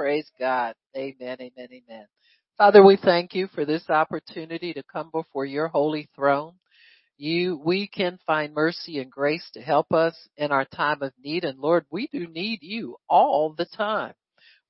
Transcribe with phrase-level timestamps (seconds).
[0.00, 0.72] Praise God.
[0.96, 2.06] Amen, amen, amen.
[2.56, 6.54] Father, we thank you for this opportunity to come before your holy throne.
[7.18, 11.44] You, we can find mercy and grace to help us in our time of need.
[11.44, 14.14] And Lord, we do need you all the time.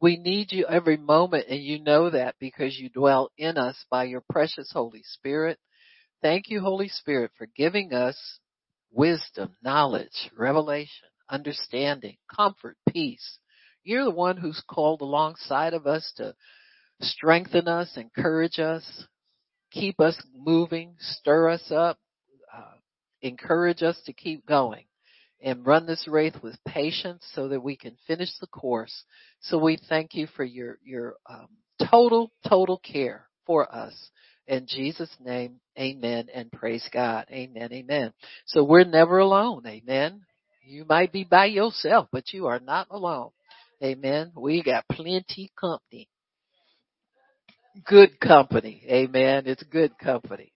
[0.01, 4.07] We need you every moment and you know that because you dwell in us by
[4.07, 5.61] your precious Holy Spirit.
[6.23, 8.41] Thank you, Holy Spirit, for giving us
[8.91, 13.39] wisdom, knowledge, revelation, understanding, comfort, peace.
[13.83, 16.35] You're the one who's called alongside of us to
[17.01, 19.07] strengthen us, encourage us,
[19.71, 21.99] keep us moving, stir us up,
[22.55, 22.75] uh,
[23.23, 24.85] encourage us to keep going
[25.43, 29.05] and run this race with patience so that we can finish the course.
[29.41, 31.49] So we thank you for your, your um,
[31.91, 33.95] total, total care for us.
[34.47, 37.27] In Jesus' name, amen and praise God.
[37.31, 38.13] Amen, amen.
[38.47, 39.67] So we're never alone.
[39.67, 40.23] Amen.
[40.63, 43.31] You might be by yourself, but you are not alone.
[43.83, 44.33] Amen.
[44.37, 46.09] We got plenty company.
[47.87, 48.83] Good company.
[48.89, 49.45] Amen.
[49.47, 50.53] It's good company.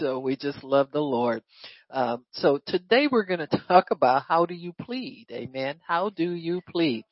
[0.00, 1.42] So we just love the Lord.
[1.90, 5.26] Um, so today we're going to talk about how do you plead?
[5.30, 5.76] Amen.
[5.86, 7.04] How do you plead?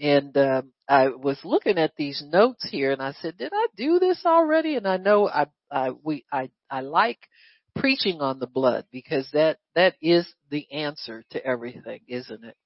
[0.00, 3.98] And um, I was looking at these notes here, and I said, "Did I do
[4.00, 7.20] this already?" And I know I, I we I I like
[7.76, 12.56] preaching on the blood because that that is the answer to everything, isn't it?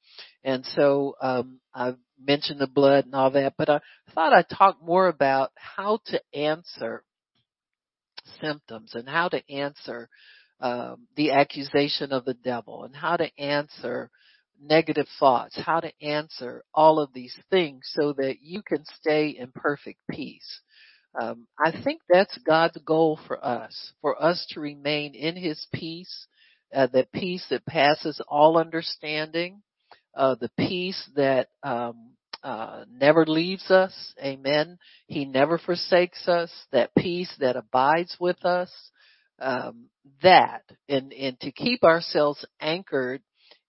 [0.44, 3.80] And so um, I've mentioned the blood and all that, but I
[4.14, 7.04] thought I'd talk more about how to answer
[8.40, 10.08] symptoms and how to answer
[10.60, 14.10] um, the accusation of the devil and how to answer
[14.62, 19.50] negative thoughts, how to answer all of these things so that you can stay in
[19.54, 20.60] perfect peace.
[21.18, 26.26] Um, I think that's God's goal for us, for us to remain in His peace,
[26.74, 29.62] uh, that peace that passes all understanding,
[30.14, 34.14] uh, the peace that um, uh, never leaves us.
[34.22, 34.78] Amen.
[35.06, 36.50] He never forsakes us.
[36.72, 38.70] That peace that abides with us.
[39.40, 39.86] Um,
[40.22, 43.22] that and and to keep ourselves anchored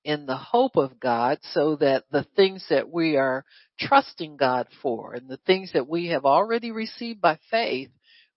[0.04, 3.46] in the hope of God so that the things that we are
[3.88, 7.90] trusting God for and the things that we have already received by faith,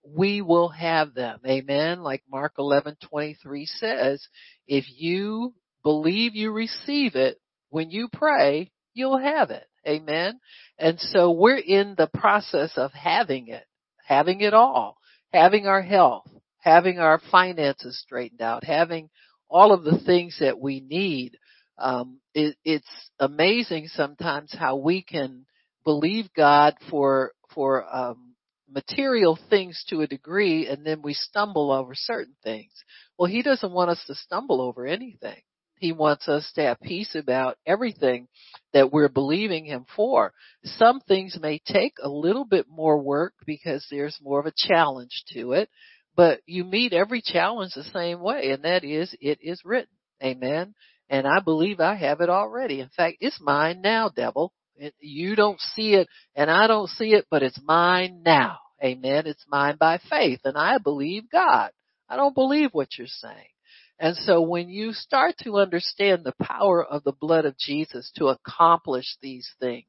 [0.06, 1.40] we will have them.
[1.46, 2.02] Amen.
[2.02, 4.26] Like Mark 11:23 says,
[4.66, 7.40] if you believe you receive it
[7.70, 9.66] when you pray, you'll have it.
[9.86, 10.40] Amen.
[10.78, 13.64] And so we're in the process of having it,
[14.06, 14.98] having it all,
[15.32, 16.28] having our health,
[16.58, 19.10] having our finances straightened out, having
[19.50, 21.36] all of the things that we need.
[21.78, 22.86] Um, it, it's
[23.18, 25.46] amazing sometimes how we can
[25.84, 28.34] believe God for for um,
[28.68, 32.72] material things to a degree, and then we stumble over certain things.
[33.18, 35.40] Well, He doesn't want us to stumble over anything.
[35.78, 38.28] He wants us to have peace about everything
[38.72, 40.32] that we're believing Him for.
[40.64, 45.24] Some things may take a little bit more work because there's more of a challenge
[45.34, 45.68] to it,
[46.16, 49.90] but you meet every challenge the same way, and that is, it is written.
[50.22, 50.74] Amen.
[51.14, 52.80] And I believe I have it already.
[52.80, 54.52] In fact, it's mine now, devil.
[54.98, 58.58] You don't see it and I don't see it, but it's mine now.
[58.82, 59.28] Amen.
[59.28, 61.70] It's mine by faith and I believe God.
[62.08, 63.52] I don't believe what you're saying.
[64.00, 68.26] And so when you start to understand the power of the blood of Jesus to
[68.26, 69.86] accomplish these things,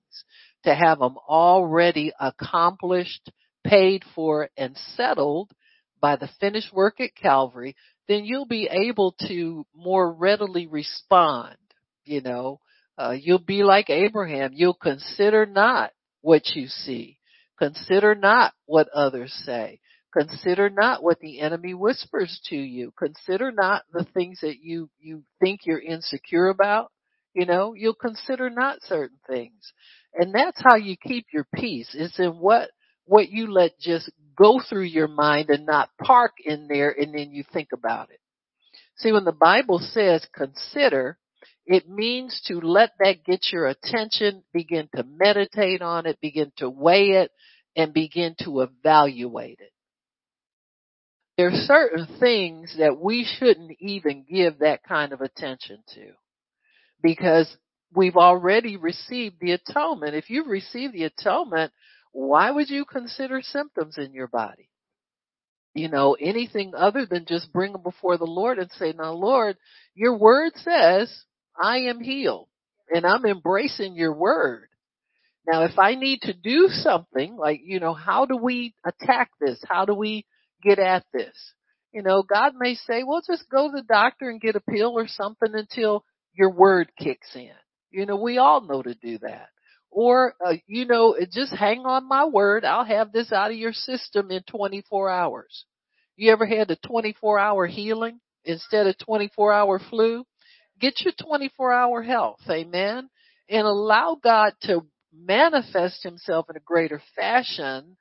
[0.63, 3.31] to have them already accomplished,
[3.63, 5.50] paid for, and settled
[6.00, 7.75] by the finished work at Calvary,
[8.08, 11.56] then you'll be able to more readily respond.
[12.04, 12.60] You know,
[12.98, 14.52] uh, you'll be like Abraham.
[14.54, 17.20] You'll consider not what you see.
[17.58, 19.80] Consider not what others say.
[20.14, 22.94] Consider not what the enemy whispers to you.
[22.98, 26.92] Consider not the things that you, you think you're insecure about.
[27.34, 29.74] You know, you'll consider not certain things.
[30.14, 31.90] And that's how you keep your peace.
[31.94, 32.70] It's in what,
[33.04, 37.31] what you let just go through your mind and not park in there and then
[37.31, 38.19] you think about it.
[38.97, 41.18] See, when the Bible says consider,
[41.66, 46.69] it means to let that get your attention, begin to meditate on it, begin to
[46.69, 47.31] weigh it,
[47.75, 49.71] and begin to evaluate it.
[51.38, 56.12] There are certain things that we shouldn't even give that kind of attention to
[57.04, 57.54] because
[57.94, 60.15] we've already received the atonement.
[60.15, 61.74] If you've received the atonement,
[62.15, 64.69] why would you consider symptoms in your body?
[65.73, 69.57] You know, anything other than just bring them before the Lord and say, now Lord,
[69.95, 71.13] your word says
[71.62, 72.47] I am healed
[72.89, 74.69] and I'm embracing your word.
[75.45, 79.59] Now if I need to do something like, you know, how do we attack this?
[79.67, 80.25] How do we
[80.63, 81.35] get at this?
[81.91, 84.97] You know, God may say, well, just go to the doctor and get a pill
[84.97, 87.51] or something until your word kicks in.
[87.91, 89.50] You know, we all know to do that.
[89.95, 92.65] Or, uh, you know, just hang on my word.
[92.65, 95.63] I'll have this out of your system in 24 hours.
[96.18, 100.25] You ever had a 24 hour healing instead of 24 hour flu?
[100.81, 102.42] Get your 24 hour health.
[102.50, 103.09] Amen.
[103.47, 104.81] And allow God to
[105.13, 107.95] manifest himself in a greater fashion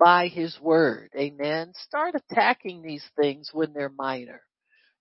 [0.00, 1.10] by his word.
[1.16, 1.70] Amen.
[1.76, 4.40] Start attacking these things when they're minor.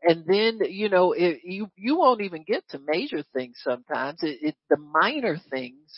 [0.03, 4.21] And then, you know, it, you, you won't even get to major things sometimes.
[4.21, 5.89] It, it the minor things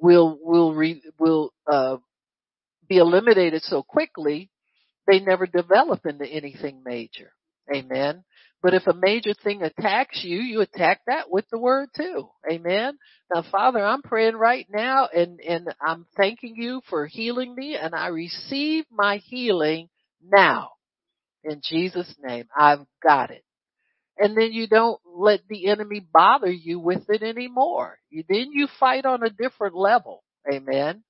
[0.00, 1.96] will, will, re, will, uh,
[2.88, 4.50] be eliminated so quickly,
[5.06, 7.32] they never develop into anything major.
[7.74, 8.24] Amen.
[8.62, 12.28] But if a major thing attacks you, you attack that with the word too.
[12.50, 12.98] Amen.
[13.32, 17.94] Now, Father, I'm praying right now and, and I'm thanking you for healing me and
[17.94, 19.88] I receive my healing
[20.22, 20.70] now.
[21.44, 23.44] In Jesus' name, I've got it.
[24.18, 27.98] And then you don't let the enemy bother you with it anymore.
[28.10, 30.24] You, then you fight on a different level.
[30.52, 31.04] Amen.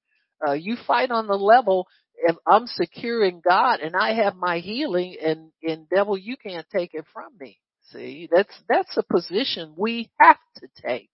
[0.47, 1.87] Uh, you fight on the level
[2.21, 6.67] if I'm secure in God and I have my healing and, and devil, you can't
[6.75, 7.59] take it from me.
[7.93, 11.11] See, that's, that's a position we have to take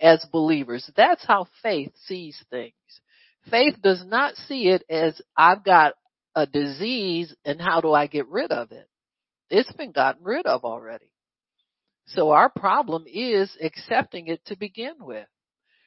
[0.00, 0.88] as believers.
[0.96, 2.74] That's how faith sees things.
[3.50, 5.94] Faith does not see it as I've got
[6.34, 8.88] a disease and how do I get rid of it?
[9.50, 11.11] It's been gotten rid of already.
[12.14, 15.26] So our problem is accepting it to begin with.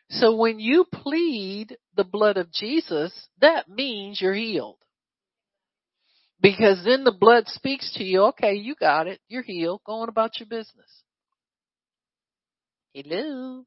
[0.10, 3.12] So when you plead the blood of Jesus,
[3.42, 4.78] that means you're healed.
[6.42, 10.10] Because then the blood speaks to you, okay, you got it, you're healed, go on
[10.10, 11.04] about your business.
[12.94, 13.64] Hello.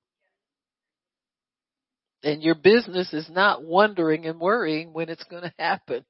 [2.22, 6.04] And your business is not wondering and worrying when it's going to happen.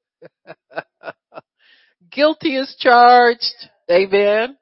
[2.11, 3.55] Guilty is charged.
[3.91, 4.57] Amen.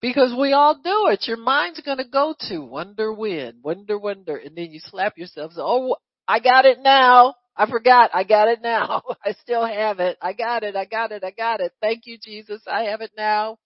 [0.00, 1.26] Because we all do it.
[1.26, 5.52] Your mind's gonna go to wonder when, wonder, wonder, and then you slap yourself.
[5.54, 5.96] So, oh,
[6.28, 7.34] I got it now.
[7.56, 8.10] I forgot.
[8.14, 9.02] I got it now.
[9.24, 10.16] I still have it.
[10.22, 10.76] I got it.
[10.76, 11.24] I got it.
[11.24, 11.72] I got it.
[11.80, 12.62] Thank you, Jesus.
[12.70, 13.58] I have it now.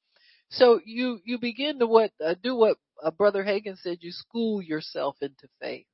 [0.51, 4.63] So you, you begin to what, uh, do what uh, Brother Hagin said, you school
[4.63, 5.87] yourself into faith.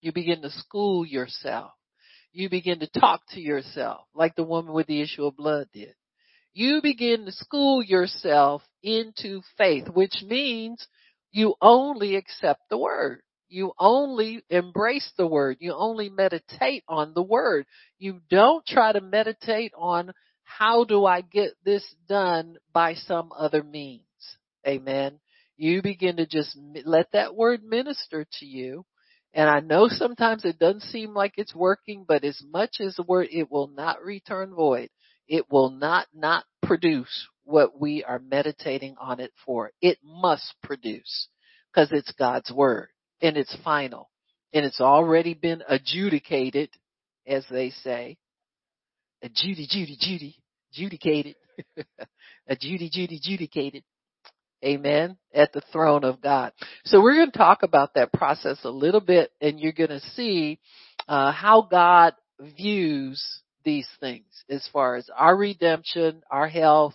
[0.00, 1.72] You begin to school yourself.
[2.32, 5.94] You begin to talk to yourself like the woman with the issue of blood did
[6.54, 10.86] you begin to school yourself into faith, which means
[11.32, 13.22] you only accept the word.
[13.48, 15.58] You only embrace the word.
[15.60, 17.66] You only meditate on the word.
[17.98, 20.12] You don't try to meditate on
[20.44, 24.02] how do I get this done by some other means.
[24.66, 25.18] Amen.
[25.56, 28.84] You begin to just let that word minister to you.
[29.32, 33.02] And I know sometimes it doesn't seem like it's working, but as much as the
[33.02, 34.88] word, it will not return void
[35.28, 39.70] it will not not produce what we are meditating on it for.
[39.80, 41.28] It must produce
[41.72, 42.88] because it's God's word
[43.20, 44.10] and it's final
[44.52, 46.70] and it's already been adjudicated,
[47.26, 48.16] as they say.
[49.34, 50.36] Judy, Judy, Judy,
[50.72, 51.34] adjudicated.
[52.60, 53.84] Judy, Judy, adjudicated.
[54.64, 55.16] Amen.
[55.34, 56.52] At the throne of God.
[56.84, 60.00] So we're going to talk about that process a little bit and you're going to
[60.14, 60.58] see
[61.08, 63.22] uh, how God views
[63.64, 66.94] these things as far as our redemption, our health,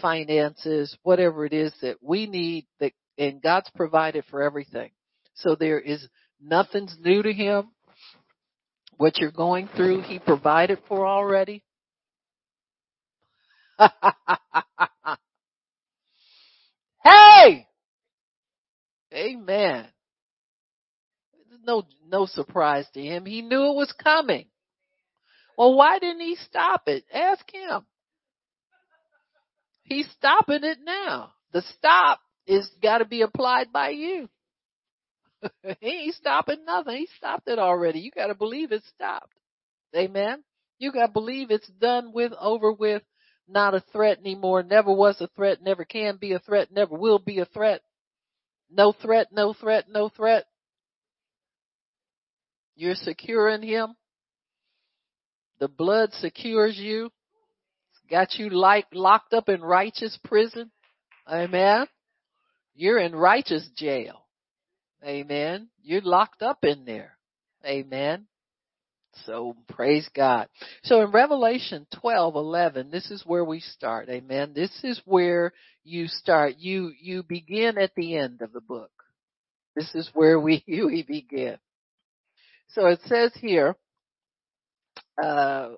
[0.00, 4.90] finances, whatever it is that we need that and God's provided for everything.
[5.34, 6.06] So there is
[6.40, 7.70] nothing's new to him.
[8.96, 11.62] What you're going through, he provided for already.
[17.04, 17.66] hey!
[19.12, 19.86] Amen.
[21.64, 23.24] No, no surprise to him.
[23.26, 24.46] He knew it was coming.
[25.58, 27.04] Well, why didn't he stop it?
[27.12, 27.84] Ask him.
[29.82, 31.32] He's stopping it now.
[31.52, 34.28] The stop is got to be applied by you.
[35.80, 36.98] he ain't stopping nothing.
[36.98, 37.98] He stopped it already.
[37.98, 39.34] You got to believe it stopped.
[39.96, 40.44] Amen.
[40.78, 43.02] You got to believe it's done with, over with,
[43.48, 44.62] not a threat anymore.
[44.62, 45.60] Never was a threat.
[45.60, 46.68] Never can be a threat.
[46.70, 47.80] Never will be a threat.
[48.70, 49.32] No threat.
[49.32, 49.86] No threat.
[49.88, 50.44] No threat.
[52.76, 53.96] You're secure in Him.
[55.60, 57.06] The blood secures you.
[57.06, 60.70] It's got you like locked up in righteous prison.
[61.28, 61.86] Amen.
[62.74, 64.24] You're in righteous jail.
[65.04, 65.68] Amen.
[65.82, 67.16] You're locked up in there.
[67.64, 68.26] Amen.
[69.26, 70.48] So praise God.
[70.84, 74.08] So in Revelation 12, 11, this is where we start.
[74.08, 74.52] Amen.
[74.54, 75.52] This is where
[75.84, 76.54] you start.
[76.58, 78.90] You, you begin at the end of the book.
[79.74, 81.56] This is where we, we begin.
[82.68, 83.76] So it says here,
[85.22, 85.70] uh,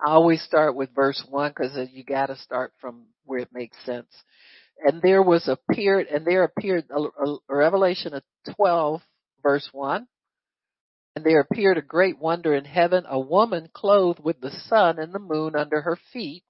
[0.00, 3.76] I always start with verse one because you got to start from where it makes
[3.84, 4.08] sense.
[4.84, 8.22] and there was appeared, and there appeared, a, a Revelation of
[8.56, 9.02] 12
[9.42, 10.06] verse 1,
[11.16, 15.12] and there appeared a great wonder in heaven, a woman clothed with the sun and
[15.12, 16.44] the moon under her feet,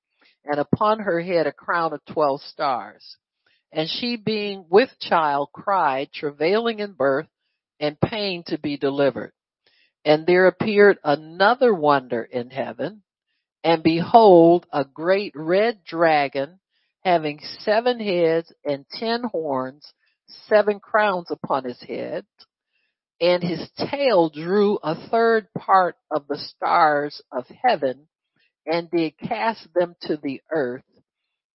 [0.45, 3.17] and upon her head a crown of twelve stars.
[3.73, 7.29] And she being with child cried, travailing in birth
[7.81, 9.33] and pain to be delivered.
[10.05, 13.03] And there appeared another wonder in heaven,
[13.65, 16.61] and behold, a great red dragon
[17.05, 19.93] having seven heads and ten horns,
[20.47, 22.25] seven crowns upon his head,
[23.21, 28.09] and his tail drew a third part of the stars of heaven
[28.67, 30.85] and did cast them to the earth.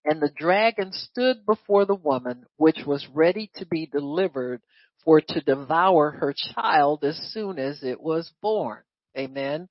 [0.06, 4.62] And the dragon stood before the woman, which was ready to be delivered
[5.06, 8.80] for to devour her child as soon as it was born.
[9.18, 9.70] Amen.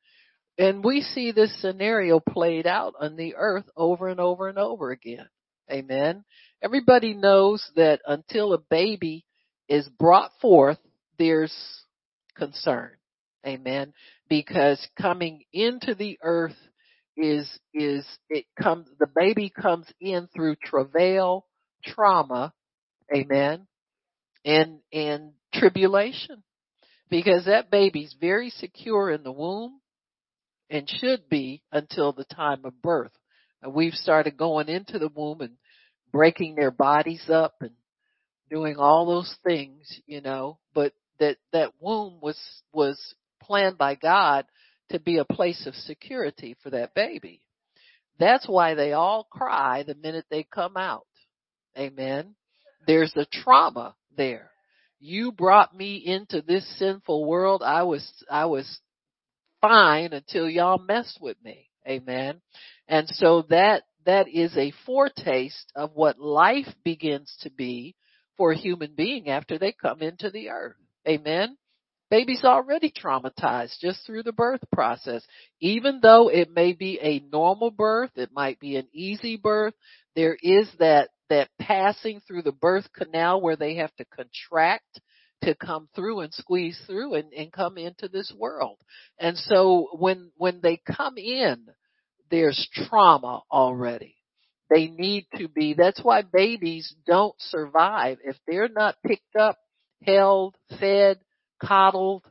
[0.58, 4.90] And we see this scenario played out on the earth over and over and over
[4.90, 5.28] again.
[5.70, 6.24] Amen.
[6.62, 9.24] Everybody knows that until a baby
[9.68, 10.78] is brought forth,
[11.18, 11.54] there's
[12.36, 12.90] concern.
[13.46, 13.92] Amen.
[14.28, 16.56] Because coming into the earth
[17.16, 21.46] is, is, it comes, the baby comes in through travail,
[21.84, 22.52] trauma,
[23.14, 23.66] amen,
[24.44, 26.42] and, and tribulation.
[27.11, 29.80] Because that baby's very secure in the womb
[30.70, 33.12] and should be until the time of birth.
[33.62, 35.56] And we've started going into the womb and
[36.11, 37.72] breaking their bodies up and
[38.50, 42.38] doing all those things, you know, but that that womb was
[42.72, 42.99] was
[43.42, 44.46] planned by God
[44.90, 47.40] to be a place of security for that baby.
[48.18, 51.06] That's why they all cry the minute they come out.
[51.76, 52.34] Amen.
[52.87, 54.50] There's a trauma there.
[55.00, 57.62] You brought me into this sinful world.
[57.64, 58.81] I was I was
[59.61, 61.69] fine until y'all messed with me.
[61.87, 62.40] Amen.
[62.88, 67.95] And so that that is a foretaste of what life begins to be
[68.37, 70.76] for a human being after they come into the earth.
[71.07, 71.57] Amen.
[72.11, 75.25] Baby's already traumatized just through the birth process.
[75.61, 79.75] Even though it may be a normal birth, it might be an easy birth,
[80.14, 85.00] there is that, that passing through the birth canal where they have to contract
[85.42, 88.76] to come through and squeeze through and, and come into this world.
[89.18, 91.68] And so when, when they come in,
[92.30, 94.16] there's trauma already.
[94.68, 98.18] They need to be, that's why babies don't survive.
[98.22, 99.56] If they're not picked up
[100.02, 101.18] held, fed,
[101.64, 102.24] coddled.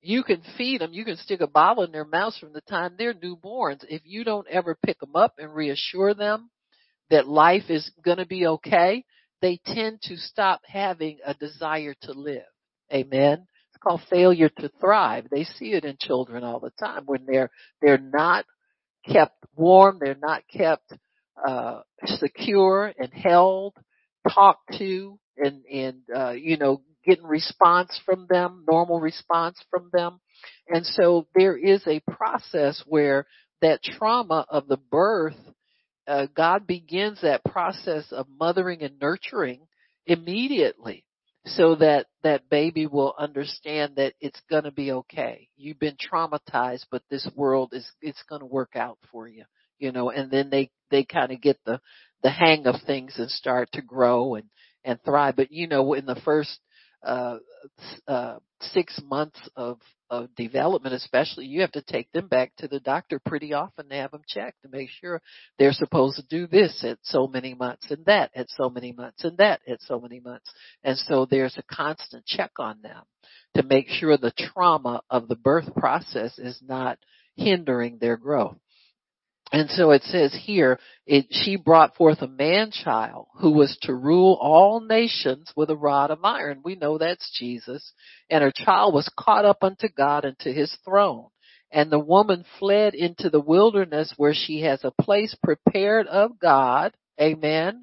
[0.00, 0.94] You can feed them.
[0.94, 3.84] You can stick a bottle in their mouths from the time they're newborns.
[3.90, 6.48] If you don't ever pick them up and reassure them
[7.10, 9.04] that life is going to be okay,
[9.40, 12.42] they tend to stop having a desire to live.
[12.92, 13.46] Amen.
[13.68, 15.26] It's called failure to thrive.
[15.30, 17.50] They see it in children all the time when they're
[17.80, 18.44] they're not
[19.06, 20.92] kept warm, they're not kept
[21.46, 23.74] uh secure and held,
[24.28, 30.20] talked to, and and uh you know getting response from them, normal response from them.
[30.68, 33.26] And so there is a process where
[33.62, 35.36] that trauma of the birth,
[36.08, 39.60] uh, God begins that process of mothering and nurturing
[40.06, 41.04] immediately
[41.44, 45.48] so that that baby will understand that it's going to be okay.
[45.56, 49.44] You've been traumatized, but this world is it's going to work out for you,
[49.78, 50.10] you know.
[50.10, 51.80] And then they they kind of get the
[52.22, 54.48] the hang of things and start to grow and
[54.84, 55.36] and thrive.
[55.36, 56.58] But you know, in the first
[57.02, 57.38] uh,
[58.06, 59.78] uh, six months of
[60.10, 63.94] of development, especially, you have to take them back to the doctor pretty often to
[63.94, 65.20] have them checked to make sure
[65.58, 69.24] they're supposed to do this at so many months and that at so many months
[69.24, 70.50] and that at so many months.
[70.82, 73.02] And so there's a constant check on them
[73.54, 76.98] to make sure the trauma of the birth process is not
[77.36, 78.56] hindering their growth.
[79.50, 83.94] And so it says here, it, she brought forth a man child who was to
[83.94, 86.60] rule all nations with a rod of iron.
[86.62, 87.92] We know that's Jesus.
[88.28, 91.28] And her child was caught up unto God and to his throne.
[91.70, 96.94] And the woman fled into the wilderness where she has a place prepared of God.
[97.20, 97.82] Amen.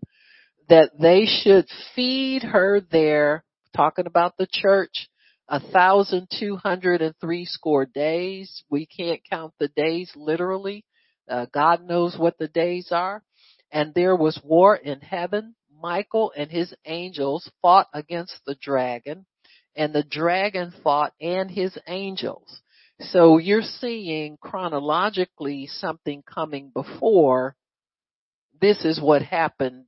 [0.70, 3.44] That they should feed her there,
[3.76, 5.08] talking about the church,
[5.48, 8.64] a thousand two hundred and three score days.
[8.70, 10.86] We can't count the days literally
[11.30, 13.24] uh, God knows what the days are.
[13.72, 15.56] And there was war in heaven.
[15.82, 19.26] Michael and his angels fought against the dragon
[19.76, 22.62] and the dragon fought and his angels.
[23.00, 27.56] So you're seeing chronologically something coming before.
[28.60, 29.86] This is what happened.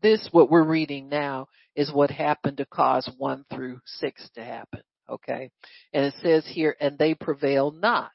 [0.00, 4.80] This, what we're reading now, is what happened to cause one through six to happen.
[5.08, 5.50] Okay.
[5.92, 8.12] And it says here, and they prevailed not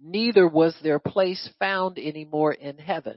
[0.00, 3.16] neither was their place found any more in heaven.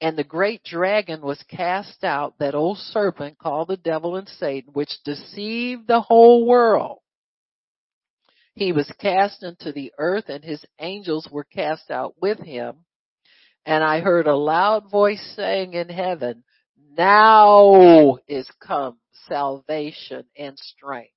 [0.00, 4.72] And the great dragon was cast out, that old serpent called the devil and Satan,
[4.72, 6.98] which deceived the whole world.
[8.54, 12.84] He was cast into the earth and his angels were cast out with him.
[13.66, 16.44] And I heard a loud voice saying in heaven,
[16.96, 21.10] now is come salvation and strength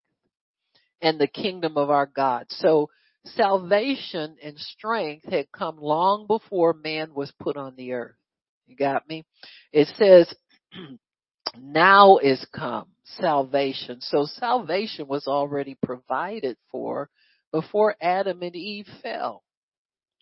[1.02, 2.46] and the kingdom of our God.
[2.50, 2.90] So
[3.36, 8.16] salvation and strength had come long before man was put on the earth.
[8.66, 9.26] You got me?
[9.72, 10.34] It says,
[11.58, 12.88] now is come
[13.20, 14.02] salvation.
[14.02, 17.10] So salvation was already provided for
[17.52, 19.44] before Adam and Eve fell.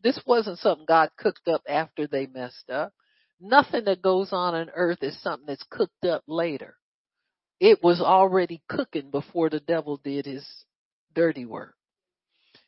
[0.04, 2.94] This wasn't something God cooked up after they messed up.
[3.40, 6.76] Nothing that goes on on earth is something that's cooked up later.
[7.60, 10.46] It was already cooking before the devil did his
[11.14, 11.75] dirty work.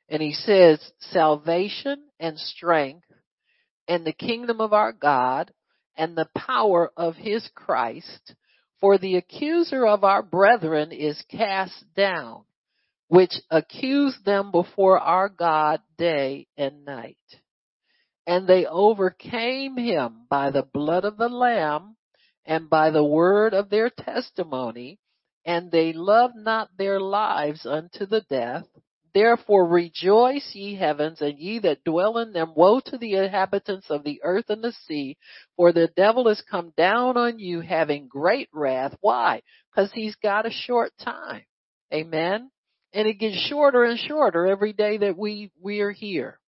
[0.09, 3.07] And he says, salvation and strength
[3.87, 5.51] and the kingdom of our God
[5.95, 8.35] and the power of his Christ,
[8.79, 12.43] for the accuser of our brethren is cast down,
[13.07, 17.17] which accused them before our God day and night.
[18.27, 21.95] And they overcame him by the blood of the Lamb
[22.45, 24.99] and by the word of their testimony,
[25.45, 28.67] and they loved not their lives unto the death.
[29.17, 32.53] Therefore rejoice ye heavens and ye that dwell in them.
[32.55, 35.17] Woe to the inhabitants of the earth and the sea,
[35.55, 38.95] for the devil is come down on you having great wrath.
[39.01, 39.41] Why?
[39.71, 41.41] Because he's got a short time.
[41.91, 42.51] Amen.
[42.93, 46.39] And it gets shorter and shorter every day that we, we are here.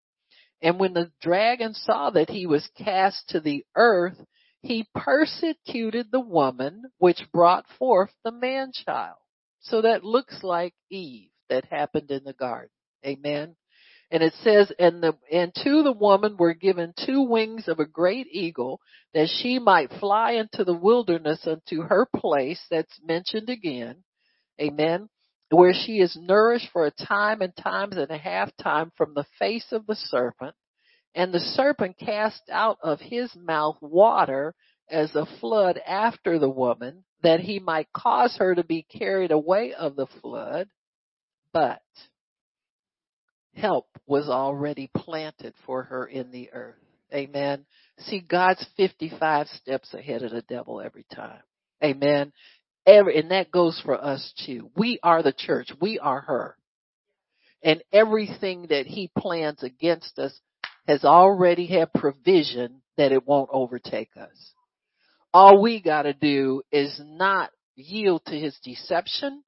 [0.61, 4.23] And when the dragon saw that he was cast to the earth,
[4.61, 9.17] he persecuted the woman which brought forth the man child.
[9.59, 12.69] So that looks like Eve that happened in the garden.
[13.05, 13.55] Amen.
[14.11, 17.85] And it says, and the, and to the woman were given two wings of a
[17.85, 18.81] great eagle
[19.13, 24.03] that she might fly into the wilderness unto her place that's mentioned again.
[24.59, 25.09] Amen.
[25.51, 29.25] Where she is nourished for a time and times and a half time from the
[29.37, 30.55] face of the serpent.
[31.13, 34.55] And the serpent cast out of his mouth water
[34.89, 39.73] as a flood after the woman that he might cause her to be carried away
[39.73, 40.67] of the flood
[41.53, 41.81] but
[43.53, 46.75] help was already planted for her in the earth.
[47.13, 47.65] Amen.
[47.99, 51.41] See, God's 55 steps ahead of the devil every time.
[51.83, 52.31] Amen.
[52.85, 54.69] Every, and that goes for us too.
[54.75, 55.69] We are the church.
[55.81, 56.55] We are her.
[57.63, 60.39] And everything that he plans against us
[60.87, 64.53] has already had provision that it won't overtake us.
[65.33, 69.43] All we gotta do is not yield to his deception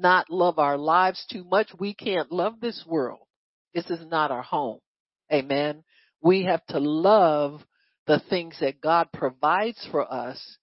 [0.00, 1.68] not love our lives too much.
[1.78, 3.26] We can't love this world.
[3.74, 4.80] This is not our home.
[5.32, 5.84] Amen.
[6.22, 7.62] We have to love
[8.06, 10.58] the things that God provides for us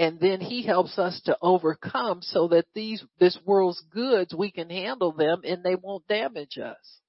[0.00, 4.70] and then he helps us to overcome so that these this world's goods we can
[4.70, 7.00] handle them and they won't damage us.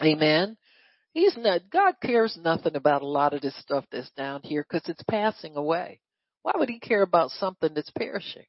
[0.00, 0.56] Amen.
[1.14, 4.82] He's not God cares nothing about a lot of this stuff that's down here cuz
[4.86, 6.00] it's passing away.
[6.42, 8.46] Why would he care about something that's perishing?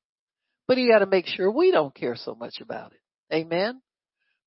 [0.67, 3.35] But he got to make sure we don't care so much about it.
[3.35, 3.81] Amen.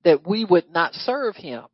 [0.04, 1.64] That we would not serve him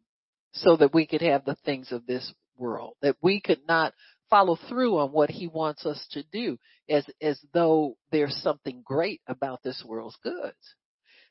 [0.52, 2.94] so that we could have the things of this world.
[3.02, 3.92] That we could not
[4.30, 9.20] follow through on what he wants us to do as, as though there's something great
[9.26, 10.56] about this world's goods.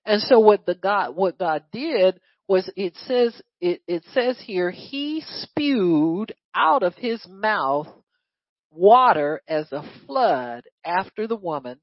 [0.05, 4.69] And so what the God, what God did was it says, it, it says here,
[4.69, 7.87] he spewed out of his mouth
[8.71, 11.79] water as a flood after the woman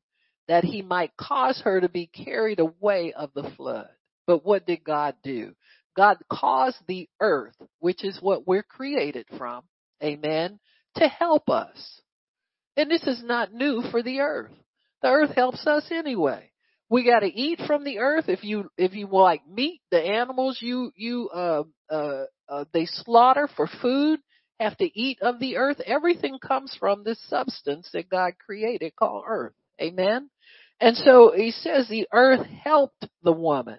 [0.48, 3.88] that he might cause her to be carried away of the flood.
[4.26, 5.54] But what did God do?
[5.96, 9.62] God caused the earth, which is what we're created from,
[10.02, 10.58] amen,
[10.96, 12.00] to help us.
[12.76, 14.52] And this is not new for the earth.
[15.02, 16.50] The earth helps us anyway.
[16.88, 18.26] We got to eat from the earth.
[18.28, 23.48] If you if you like meat, the animals you you uh, uh, uh, they slaughter
[23.56, 24.20] for food
[24.60, 25.80] have to eat of the earth.
[25.84, 29.54] Everything comes from this substance that God created called earth.
[29.80, 30.30] Amen.
[30.80, 33.78] And so he says the earth helped the woman.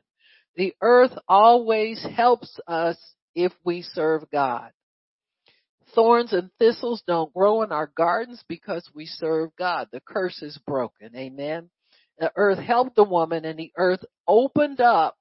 [0.56, 2.98] The earth always helps us
[3.36, 4.72] if we serve God.
[5.96, 9.90] Thorns and thistles don't grow in our gardens because we serve God.
[9.92, 11.16] The curse is broken.
[11.16, 11.70] Amen.
[12.20, 15.18] The earth helped the woman and the earth opened up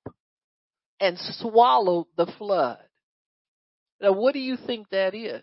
[1.01, 2.79] and swallowed the flood.
[4.01, 5.43] Now what do you think that is?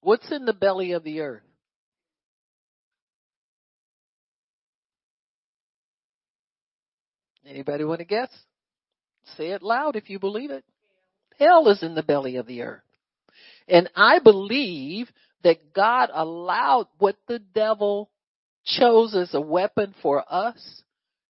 [0.00, 1.42] What's in the belly of the earth?
[7.46, 8.30] Anybody want to guess?
[9.36, 10.64] Say it loud if you believe it.
[11.38, 12.82] Hell is in the belly of the earth.
[13.68, 15.10] And I believe
[15.42, 18.10] that God allowed what the devil
[18.64, 20.82] chose as a weapon for us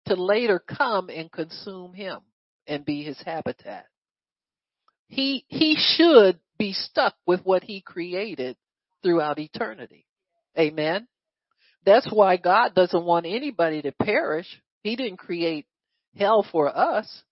[0.06, 2.20] to later come and consume him
[2.66, 3.86] and be his habitat.
[5.08, 8.56] He, he should be stuck with what he created
[9.02, 10.06] throughout eternity.
[10.58, 11.08] Amen.
[11.84, 14.46] That's why God doesn't want anybody to perish.
[14.82, 15.66] He didn't create
[16.16, 17.22] hell for us.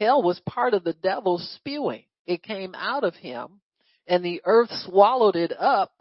[0.00, 2.04] Hell was part of the devil's spewing.
[2.26, 3.60] It came out of him
[4.06, 5.92] and the earth swallowed it up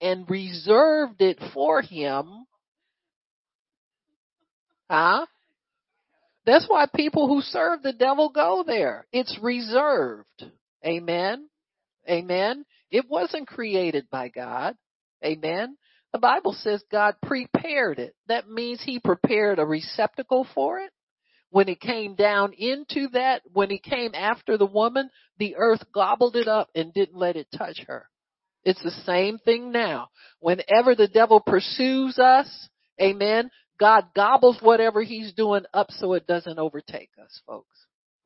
[0.00, 2.46] and reserved it for him.
[4.90, 5.26] Huh?
[6.44, 9.06] That's why people who serve the devil go there.
[9.12, 10.44] It's reserved.
[10.84, 11.48] Amen.
[12.08, 12.64] Amen.
[12.90, 14.76] It wasn't created by God.
[15.24, 15.76] Amen.
[16.12, 18.14] The Bible says God prepared it.
[18.28, 20.90] That means he prepared a receptacle for it.
[21.56, 26.36] When it came down into that, when he came after the woman, the earth gobbled
[26.36, 28.10] it up and didn't let it touch her.
[28.62, 30.10] It's the same thing now.
[30.38, 32.68] Whenever the devil pursues us,
[33.00, 37.74] amen, God gobbles whatever he's doing up so it doesn't overtake us, folks.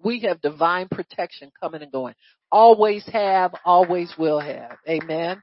[0.02, 2.14] We have divine protection coming and going.
[2.50, 4.76] Always have, always will have.
[4.88, 5.40] Amen.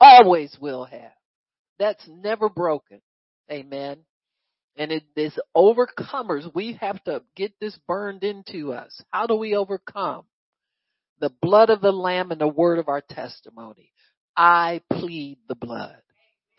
[0.00, 1.12] Always will have.
[1.78, 3.00] That's never broken.
[3.52, 3.98] Amen.
[4.76, 6.52] And it is overcomers.
[6.54, 9.00] We have to get this burned into us.
[9.10, 10.24] How do we overcome?
[11.20, 13.92] The blood of the Lamb and the word of our testimony.
[14.36, 15.96] I plead the blood.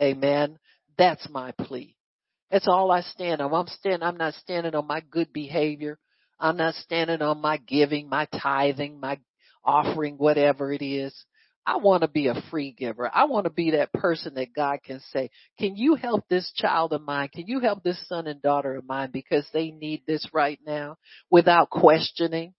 [0.01, 0.60] Amen.
[0.97, 1.97] That's my plea.
[2.51, 3.54] That's all I stand on.
[3.54, 5.99] I'm standing, I'm not standing on my good behavior.
[6.39, 9.19] I'm not standing on my giving, my tithing, my
[9.63, 11.13] offering, whatever it is.
[11.67, 13.10] I want to be a free giver.
[13.12, 16.93] I want to be that person that God can say, can you help this child
[16.93, 17.30] of mine?
[17.34, 20.97] Can you help this son and daughter of mine because they need this right now
[21.32, 22.54] without questioning?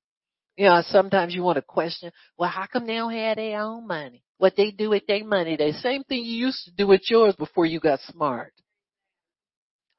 [0.56, 3.86] You know, sometimes you want to question, well, how come they don't have their own
[3.86, 4.24] money?
[4.38, 5.56] What they do with their money?
[5.56, 8.52] The same thing you used to do with yours before you got smart.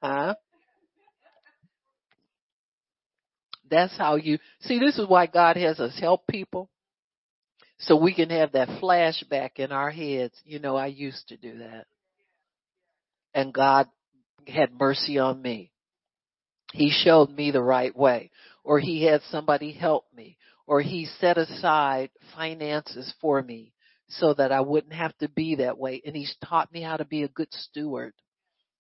[0.02, 0.36] Huh?
[3.70, 6.70] That's how you, see this is why God has us help people
[7.80, 10.36] so we can have that flashback in our heads.
[10.44, 11.86] You know, I used to do that.
[13.34, 13.88] And God
[14.48, 15.72] had mercy on me.
[16.74, 18.32] He showed me the right way.
[18.64, 20.38] Or he had somebody help me.
[20.66, 23.74] Or he set aside finances for me
[24.10, 26.02] so that I wouldn't have to be that way.
[26.06, 28.14] And he's taught me how to be a good steward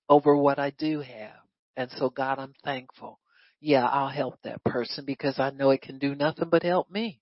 [0.09, 1.35] over what I do have.
[1.75, 3.19] And so God, I'm thankful.
[3.59, 7.21] Yeah, I'll help that person because I know it can do nothing but help me.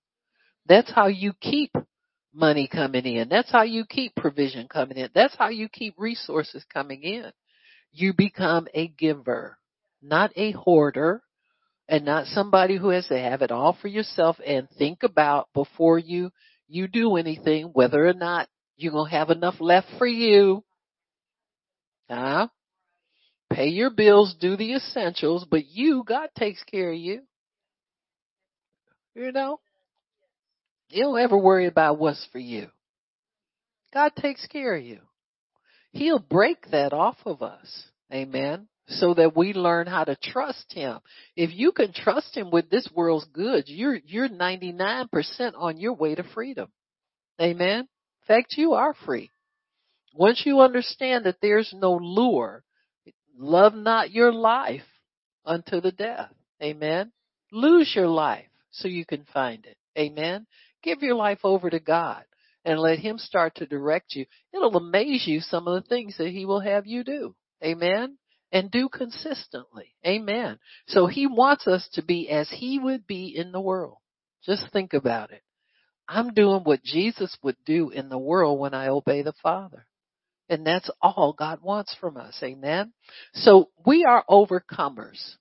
[0.68, 1.74] That's how you keep
[2.34, 3.28] money coming in.
[3.28, 5.10] That's how you keep provision coming in.
[5.14, 7.30] That's how you keep resources coming in.
[7.92, 9.58] You become a giver,
[10.02, 11.22] not a hoarder
[11.88, 15.98] and not somebody who has to have it all for yourself and think about before
[15.98, 16.30] you,
[16.68, 20.64] you do anything, whether or not you're going to have enough left for you.
[22.10, 22.48] Huh?
[23.50, 27.22] Pay your bills, do the essentials, but you, God takes care of you.
[29.14, 29.60] You know?
[30.88, 32.68] You don't ever worry about what's for you.
[33.92, 35.00] God takes care of you.
[35.92, 37.88] He'll break that off of us.
[38.12, 38.68] Amen.
[38.88, 41.00] So that we learn how to trust Him.
[41.34, 45.08] If you can trust Him with this world's goods, you're, you're 99%
[45.56, 46.68] on your way to freedom.
[47.40, 47.80] Amen.
[47.80, 49.30] In fact, you are free.
[50.14, 52.62] Once you understand that there's no lure,
[53.36, 54.82] love not your life
[55.44, 56.32] unto the death.
[56.62, 57.12] Amen.
[57.52, 59.76] Lose your life so you can find it.
[59.98, 60.46] Amen.
[60.86, 62.22] Give your life over to God
[62.64, 64.24] and let Him start to direct you.
[64.54, 67.34] It'll amaze you some of the things that He will have you do.
[67.62, 68.18] Amen.
[68.52, 69.96] And do consistently.
[70.06, 70.60] Amen.
[70.86, 73.96] So He wants us to be as He would be in the world.
[74.44, 75.42] Just think about it.
[76.08, 79.88] I'm doing what Jesus would do in the world when I obey the Father.
[80.48, 82.38] And that's all God wants from us.
[82.44, 82.92] Amen.
[83.34, 85.34] So we are overcomers.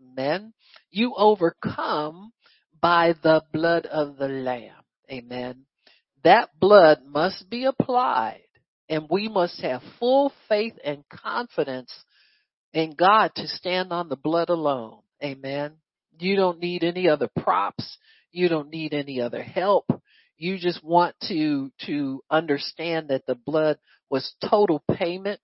[0.00, 0.54] Amen.
[0.92, 2.32] You overcome
[2.80, 4.81] by the blood of the Lamb.
[5.12, 5.66] Amen.
[6.24, 8.44] That blood must be applied
[8.88, 11.92] and we must have full faith and confidence
[12.72, 15.00] in God to stand on the blood alone.
[15.22, 15.72] Amen.
[16.18, 17.98] You don't need any other props.
[18.30, 19.86] You don't need any other help.
[20.38, 23.78] You just want to, to understand that the blood
[24.10, 25.40] was total payment.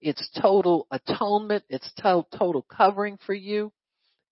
[0.00, 1.64] It's total atonement.
[1.68, 3.72] It's total, total covering for you.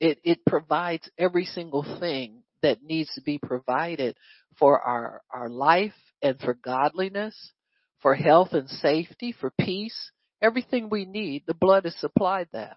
[0.01, 4.16] It, it provides every single thing that needs to be provided
[4.59, 7.53] for our, our life and for godliness,
[8.01, 10.11] for health and safety, for peace,
[10.41, 12.77] everything we need, the blood has supplied that.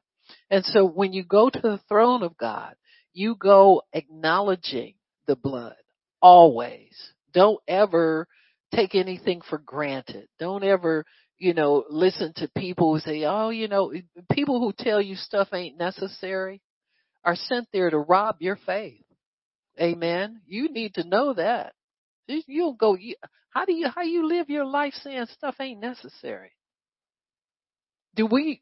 [0.49, 2.75] And so when you go to the throne of God,
[3.13, 4.95] you go acknowledging
[5.27, 5.75] the blood
[6.21, 6.95] always.
[7.33, 8.27] Don't ever
[8.73, 10.27] take anything for granted.
[10.39, 11.05] Don't ever,
[11.37, 13.93] you know, listen to people who say, oh, you know,
[14.31, 16.61] people who tell you stuff ain't necessary
[17.23, 19.04] are sent there to rob your faith.
[19.79, 20.41] Amen.
[20.47, 21.73] You need to know that.
[22.27, 22.97] You don't go,
[23.49, 26.51] how do you, how you live your life saying stuff ain't necessary?
[28.15, 28.61] Do we,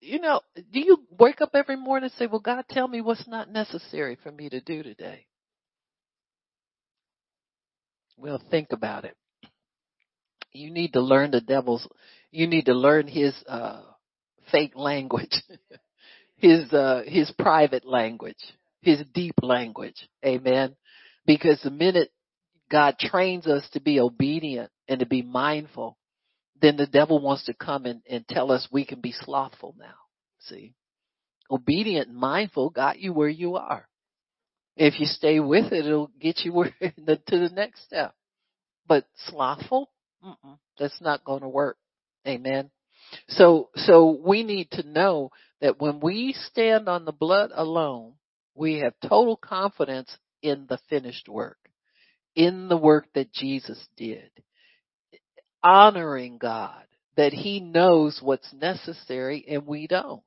[0.00, 3.28] you know, do you wake up every morning and say, well, God, tell me what's
[3.28, 5.26] not necessary for me to do today?
[8.16, 9.16] Well, think about it.
[10.52, 11.86] You need to learn the devil's,
[12.32, 13.82] you need to learn his, uh,
[14.50, 15.42] fake language,
[16.36, 18.42] his, uh, his private language,
[18.82, 20.08] his deep language.
[20.24, 20.76] Amen.
[21.26, 22.10] Because the minute
[22.70, 25.98] God trains us to be obedient and to be mindful,
[26.60, 29.94] then the devil wants to come and, and tell us we can be slothful now.
[30.40, 30.74] See?
[31.50, 33.88] Obedient and mindful got you where you are.
[34.76, 38.14] If you stay with it, it'll get you to the next step.
[38.86, 39.90] But slothful,
[40.78, 41.76] that's not going to work.
[42.26, 42.70] Amen.
[43.28, 48.14] So, so we need to know that when we stand on the blood alone,
[48.54, 51.58] we have total confidence in the finished work,
[52.34, 54.30] in the work that Jesus did
[55.62, 56.82] honoring God,
[57.16, 60.22] that He knows what's necessary and we don't.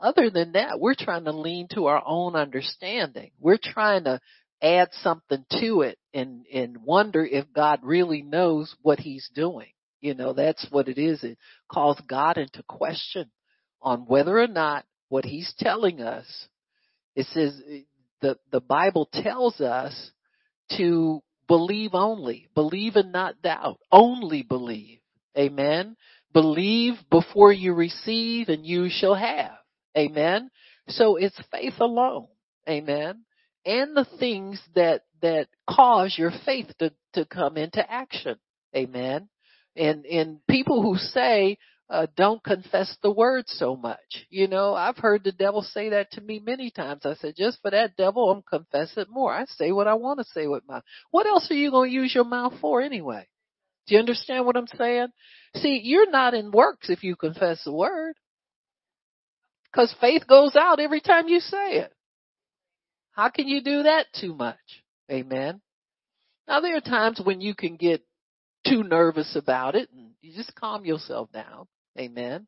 [0.00, 3.30] Other than that, we're trying to lean to our own understanding.
[3.38, 4.20] We're trying to
[4.62, 9.68] add something to it and, and wonder if God really knows what He's doing.
[10.00, 11.22] You know, that's what it is.
[11.22, 11.38] It
[11.70, 13.30] calls God into question
[13.80, 16.26] on whether or not what He's telling us.
[17.16, 17.60] It says
[18.20, 20.10] the, the Bible tells us
[20.76, 22.48] to Believe only.
[22.54, 23.78] Believe and not doubt.
[23.92, 25.00] Only believe.
[25.36, 25.96] Amen.
[26.32, 29.58] Believe before you receive and you shall have.
[29.96, 30.50] Amen.
[30.88, 32.28] So it's faith alone.
[32.68, 33.24] Amen.
[33.66, 38.36] And the things that, that cause your faith to, to come into action.
[38.74, 39.28] Amen.
[39.76, 41.58] And, and people who say,
[41.90, 44.26] uh, don't confess the word so much.
[44.30, 47.02] You know, I've heard the devil say that to me many times.
[47.04, 49.32] I said, just for that devil, I'm confess it more.
[49.32, 51.94] I say what I want to say with my, what else are you going to
[51.94, 53.28] use your mouth for anyway?
[53.86, 55.08] Do you understand what I'm saying?
[55.56, 58.14] See, you're not in works if you confess the word.
[59.74, 61.92] Cause faith goes out every time you say it.
[63.10, 64.56] How can you do that too much?
[65.10, 65.60] Amen.
[66.48, 68.02] Now there are times when you can get
[68.66, 71.66] too nervous about it and you just calm yourself down.
[71.98, 72.46] Amen.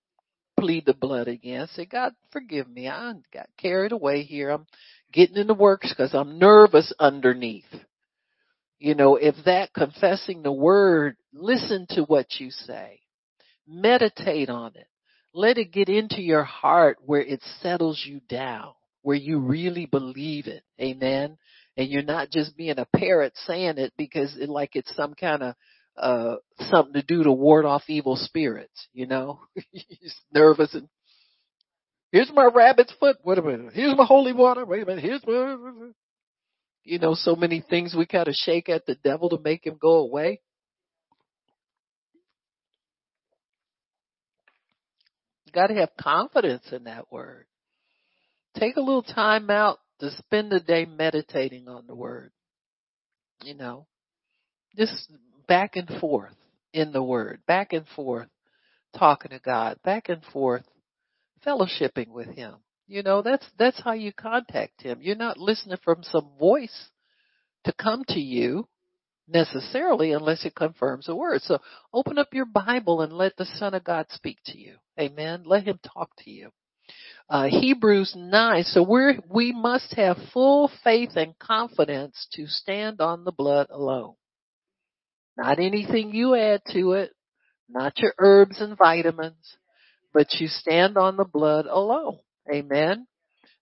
[0.58, 1.68] Plead the blood again.
[1.74, 2.88] Say, God, forgive me.
[2.88, 4.50] I got carried away here.
[4.50, 4.66] I'm
[5.12, 7.64] getting in the works because I'm nervous underneath.
[8.78, 13.00] You know, if that confessing the word, listen to what you say.
[13.66, 14.86] Meditate on it.
[15.34, 20.46] Let it get into your heart where it settles you down, where you really believe
[20.46, 20.62] it.
[20.80, 21.36] Amen.
[21.76, 25.42] And you're not just being a parrot saying it because it like it's some kind
[25.42, 25.54] of
[25.96, 29.40] uh something to do to ward off evil spirits, you know?
[29.72, 30.88] He's nervous and
[32.12, 33.16] here's my rabbit's foot.
[33.24, 33.72] Wait a minute.
[33.74, 34.64] Here's my holy water.
[34.64, 35.04] Wait a minute.
[35.04, 35.56] Here's my
[36.86, 39.96] you know, so many things we gotta shake at the devil to make him go
[39.96, 40.40] away.
[45.44, 47.46] You gotta have confidence in that word.
[48.56, 52.30] Take a little time out to spend the day meditating on the word.
[53.42, 53.86] You know,
[54.76, 55.10] just
[55.48, 56.34] back and forth
[56.72, 58.28] in the Word, back and forth
[58.96, 60.64] talking to God, back and forth
[61.46, 62.54] fellowshipping with Him.
[62.86, 64.98] You know, that's, that's how you contact Him.
[65.00, 66.90] You're not listening from some voice
[67.64, 68.68] to come to you
[69.28, 71.42] necessarily unless it confirms the word.
[71.42, 71.58] So
[71.92, 74.76] open up your Bible and let the Son of God speak to you.
[74.98, 75.42] Amen.
[75.44, 76.50] Let Him talk to you.
[77.28, 78.62] Uh, Hebrews 9.
[78.64, 84.14] So we're, we must have full faith and confidence to stand on the blood alone.
[85.36, 87.12] Not anything you add to it,
[87.68, 89.56] not your herbs and vitamins,
[90.14, 92.18] but you stand on the blood alone.
[92.50, 93.06] Amen.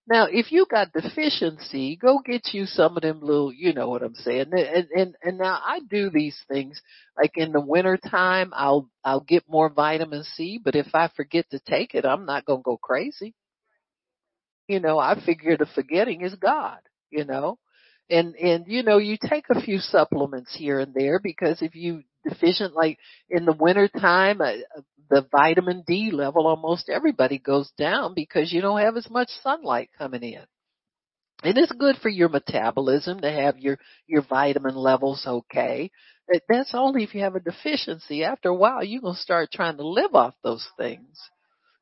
[0.07, 4.03] Now, if you got deficiency, go get you some of them little, you know what
[4.03, 4.51] I'm saying.
[4.51, 6.79] And, and, and now I do these things,
[7.17, 11.49] like in the winter time, I'll, I'll get more vitamin C, but if I forget
[11.49, 13.33] to take it, I'm not going to go crazy.
[14.67, 17.57] You know, I figure the forgetting is God, you know
[18.09, 22.03] and and you know you take a few supplements here and there because if you
[22.27, 22.97] deficient like
[23.29, 24.53] in the winter time uh,
[25.09, 29.89] the vitamin D level almost everybody goes down because you don't have as much sunlight
[29.97, 30.43] coming in.
[31.43, 35.91] And it's good for your metabolism to have your your vitamin levels okay.
[36.49, 38.23] That's only if you have a deficiency.
[38.23, 41.19] After a while, you're gonna start trying to live off those things.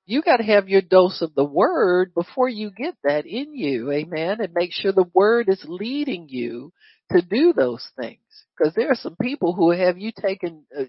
[0.05, 3.91] You got to have your dose of the word before you get that in you.
[3.91, 4.41] Amen.
[4.41, 6.73] And make sure the word is leading you
[7.11, 8.19] to do those things.
[8.57, 10.85] Because there are some people who have you taking uh,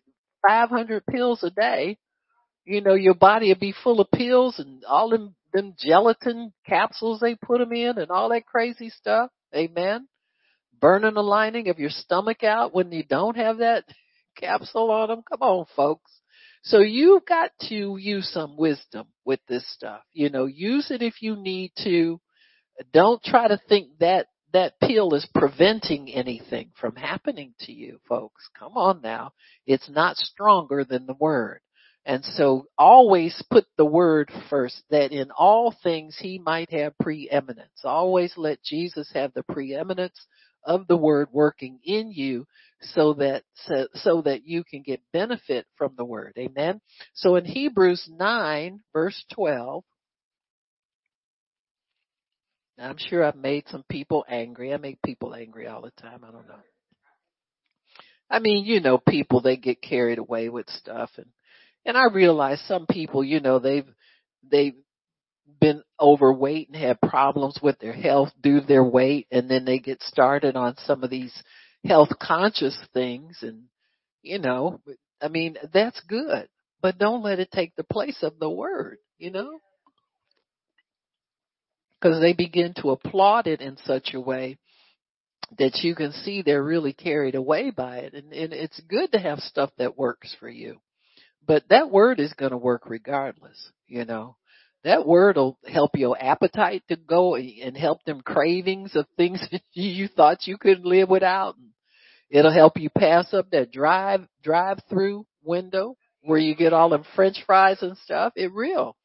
[0.47, 1.99] 500 pills a day.
[2.65, 7.21] You know, your body will be full of pills and all them, them gelatin capsules
[7.21, 9.31] they put them in and all that crazy stuff.
[9.55, 10.09] Amen.
[10.81, 13.85] Burning the lining of your stomach out when you don't have that
[14.37, 15.23] capsule on them.
[15.31, 16.11] Come on, folks.
[16.65, 20.01] So you've got to use some wisdom with this stuff.
[20.13, 22.21] You know, use it if you need to.
[22.93, 28.49] Don't try to think that that pill is preventing anything from happening to you, folks.
[28.59, 29.33] Come on now.
[29.67, 31.61] It's not stronger than the word.
[32.07, 37.83] And so always put the word first that in all things he might have preeminence.
[37.83, 40.19] Always let Jesus have the preeminence
[40.65, 42.47] of the word working in you
[42.95, 46.35] so that so, so that you can get benefit from the word.
[46.39, 46.81] Amen.
[47.15, 49.85] So in Hebrews 9 verse 12
[52.79, 54.75] I'm sure I've made some people angry.
[54.75, 56.25] I make people angry all the time.
[56.27, 56.55] I don't know.
[58.29, 61.27] I mean, you know, people they get carried away with stuff and
[61.87, 63.87] and I realize some people, you know, they've
[64.51, 64.75] they've
[65.61, 69.79] been overweight and had problems with their health due to their weight and then they
[69.79, 71.33] get started on some of these
[71.85, 73.65] health conscious things and
[74.23, 74.81] you know
[75.21, 76.49] i mean that's good
[76.81, 79.61] but don't let it take the place of the word you know?
[82.01, 84.59] Because they begin to applaud it in such a way
[85.59, 89.19] that you can see they're really carried away by it and, and it's good to
[89.19, 90.81] have stuff that works for you.
[91.47, 94.37] But that word is going to work regardless you know?
[94.83, 99.43] That word will help your appetite to go and help them cravings of things
[99.73, 101.57] you thought you couldn't live without.
[101.57, 101.71] and
[102.35, 107.05] It'll help you pass up that drive drive through window where you get all them
[107.15, 108.33] French fries and stuff.
[108.35, 108.97] It will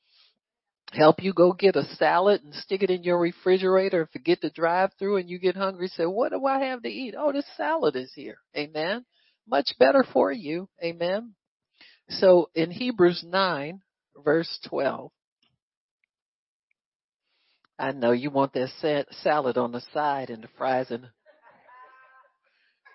[0.93, 4.49] help you go get a salad and stick it in your refrigerator and forget to
[4.49, 5.89] drive through and you get hungry.
[5.89, 7.13] Say, what do I have to eat?
[7.15, 8.39] Oh, this salad is here.
[8.57, 9.05] Amen.
[9.47, 10.67] Much better for you.
[10.83, 11.35] Amen.
[12.09, 13.79] So in Hebrews 9
[14.25, 15.11] verse 12,
[17.77, 21.09] I know you want that salad on the side and the fries and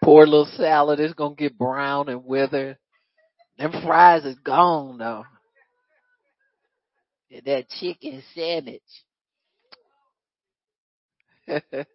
[0.05, 2.79] Poor little salad is gonna get brown and wither.
[3.57, 5.25] Them fries is gone though.
[7.47, 8.83] That chicken sandwich.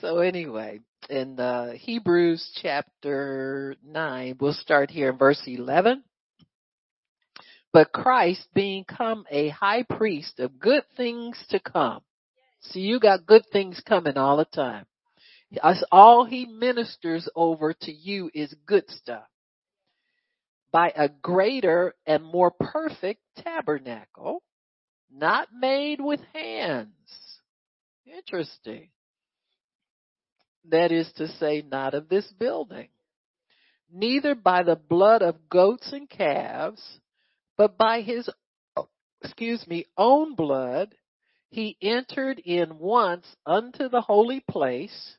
[0.00, 6.02] so anyway, in uh, Hebrews chapter 9, we'll start here in verse 11.
[7.72, 12.00] But Christ being come a high priest of good things to come.
[12.62, 14.86] See, you got good things coming all the time.
[15.90, 19.26] All he ministers over to you is good stuff.
[20.72, 24.42] By a greater and more perfect tabernacle,
[25.12, 26.92] not made with hands.
[28.06, 28.90] Interesting.
[30.68, 32.88] That is to say, not of this building.
[33.92, 36.82] Neither by the blood of goats and calves,
[37.56, 38.30] but by his,
[38.76, 38.88] oh,
[39.22, 40.94] excuse me, own blood,
[41.48, 45.16] he entered in once unto the holy place,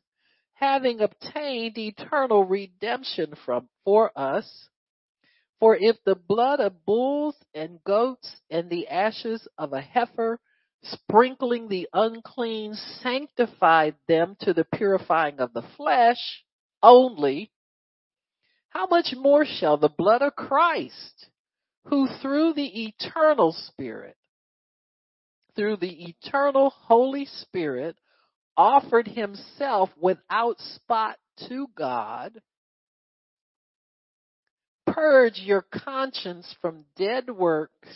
[0.61, 4.69] having obtained eternal redemption from for us.
[5.59, 10.39] For if the blood of bulls and goats and the ashes of a heifer
[10.83, 16.43] sprinkling the unclean sanctified them to the purifying of the flesh
[16.81, 17.51] only,
[18.69, 21.29] how much more shall the blood of Christ,
[21.85, 24.15] who through the eternal Spirit,
[25.55, 27.97] through the eternal Holy Spirit,
[28.61, 32.39] offered himself without spot to God,
[34.85, 37.89] purge your conscience from dead works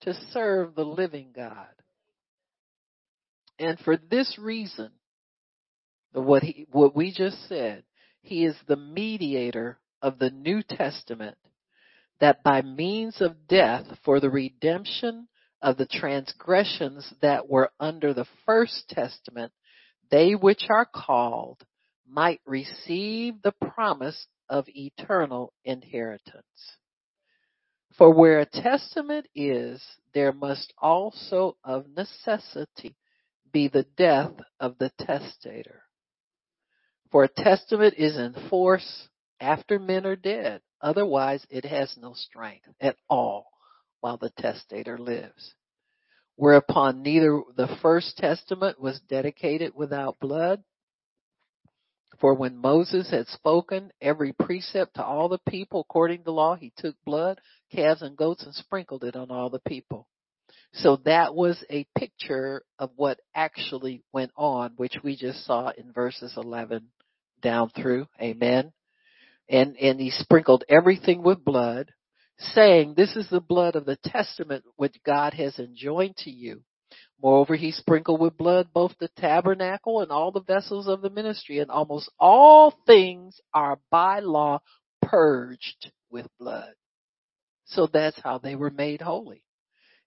[0.00, 1.68] to serve the living God.
[3.58, 4.90] And for this reason,
[6.14, 7.84] what he, what we just said,
[8.22, 11.36] he is the mediator of the New Testament
[12.20, 15.28] that by means of death for the redemption
[15.60, 19.52] of the transgressions that were under the first testament
[20.10, 21.64] they which are called
[22.06, 26.76] might receive the promise of eternal inheritance.
[27.96, 29.82] For where a testament is,
[30.12, 32.96] there must also of necessity
[33.52, 35.82] be the death of the testator.
[37.10, 39.08] For a testament is in force
[39.40, 40.62] after men are dead.
[40.80, 43.50] Otherwise it has no strength at all
[44.00, 45.54] while the testator lives
[46.40, 50.64] whereupon neither the first testament was dedicated without blood.
[52.18, 56.56] For when Moses had spoken every precept to all the people according to the law,
[56.56, 60.08] he took blood, calves and goats and sprinkled it on all the people.
[60.72, 65.92] So that was a picture of what actually went on, which we just saw in
[65.92, 66.86] verses 11
[67.42, 68.06] down through.
[68.18, 68.72] Amen.
[69.46, 71.92] And, and he sprinkled everything with blood,
[72.40, 76.62] saying, this is the blood of the testament which God has enjoined to you.
[77.22, 81.58] Moreover, he sprinkled with blood both the tabernacle and all the vessels of the ministry,
[81.58, 84.62] and almost all things are by law
[85.02, 86.72] purged with blood.
[87.66, 89.42] So that's how they were made holy.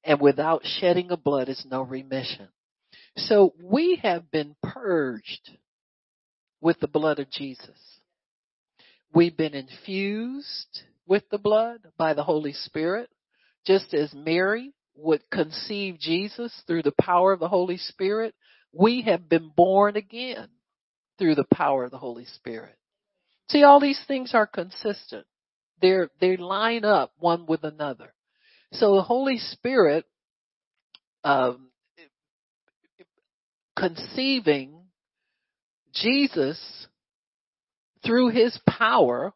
[0.04, 2.50] And without shedding of blood is no remission.
[3.16, 5.52] So we have been purged
[6.62, 7.78] with the blood of Jesus.
[9.14, 13.10] We've been infused with the blood by the Holy Spirit,
[13.66, 18.36] just as Mary would conceive Jesus through the power of the Holy Spirit.
[18.72, 20.48] We have been born again
[21.18, 22.78] through the power of the Holy Spirit.
[23.50, 25.26] See, all these things are consistent.
[25.82, 28.14] They're, they line up one with another.
[28.72, 30.06] So the Holy Spirit,
[31.24, 31.70] um,
[33.78, 34.84] conceiving
[35.94, 36.88] Jesus
[38.06, 39.34] through his power,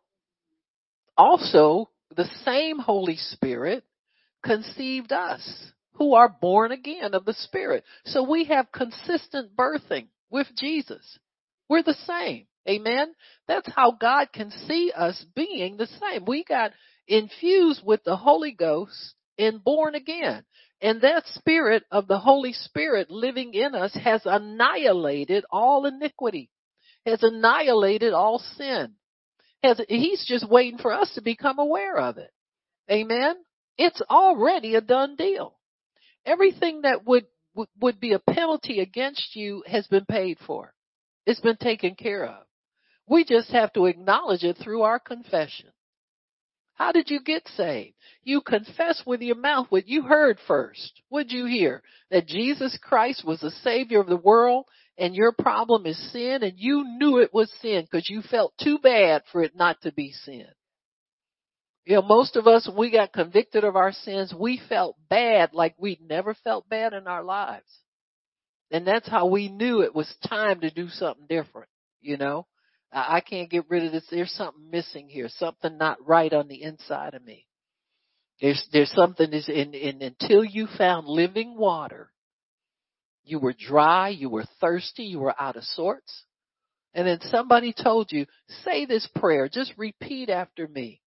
[1.18, 3.84] also the same Holy Spirit
[4.44, 7.84] conceived us who are born again of the Spirit.
[8.06, 11.20] So we have consistent birthing with Jesus.
[11.70, 12.48] We're the same.
[12.70, 13.14] Amen.
[13.48, 16.26] That's how God can see us being the same.
[16.26, 16.72] We got
[17.08, 20.44] infused with the Holy Ghost and born again.
[20.82, 26.52] And that spirit of the Holy Spirit living in us has annihilated all iniquity,
[27.06, 28.94] has annihilated all sin.
[29.62, 32.32] He's just waiting for us to become aware of it.
[32.90, 33.36] Amen.
[33.78, 35.58] It's already a done deal.
[36.26, 37.26] Everything that would,
[37.80, 40.74] would, be a penalty against you has been paid for.
[41.26, 42.46] It's been taken care of.
[43.08, 45.72] We just have to acknowledge it through our confession.
[46.74, 47.96] How did you get saved?
[48.24, 51.02] You confess with your mouth what you heard first.
[51.10, 51.82] What'd you hear?
[52.12, 54.66] That Jesus Christ was the Savior of the world
[54.98, 58.80] and your problem is sin and you knew it was sin because you felt too
[58.80, 60.48] bad for it not to be sin.
[61.86, 65.54] You know, most of us, when we got convicted of our sins, we felt bad
[65.54, 67.70] like we'd never felt bad in our lives.
[68.72, 71.70] And that's how we knew it was time to do something different,
[72.02, 72.46] you know?
[72.92, 74.06] I can't get rid of this.
[74.10, 77.46] There's something missing here, something not right on the inside of me.
[78.42, 82.12] There's, there's something is in, in, until you found living water,
[83.28, 86.26] you were dry, you were thirsty, you were out of sorts.
[86.94, 88.26] And then somebody told you,
[88.64, 91.02] say this prayer, just repeat after me.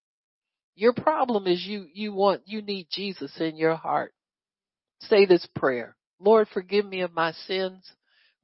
[0.77, 4.13] Your problem is you, you want, you need Jesus in your heart.
[5.01, 5.97] Say this prayer.
[6.21, 7.91] Lord, forgive me of my sins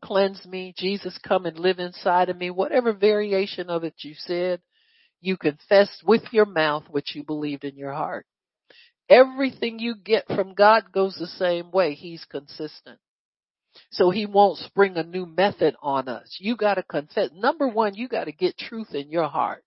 [0.03, 0.75] cleanse me.
[0.77, 2.51] Jesus, come and live inside of me.
[2.51, 4.61] Whatever variation of it you said,
[5.21, 8.27] you confessed with your mouth what you believed in your heart.
[9.09, 11.95] Everything you get from God goes the same way.
[11.95, 12.99] He's consistent.
[13.97, 16.37] So he won't spring a new method on us.
[16.39, 17.31] You gotta confess.
[17.35, 19.65] Number one, you gotta get truth in your heart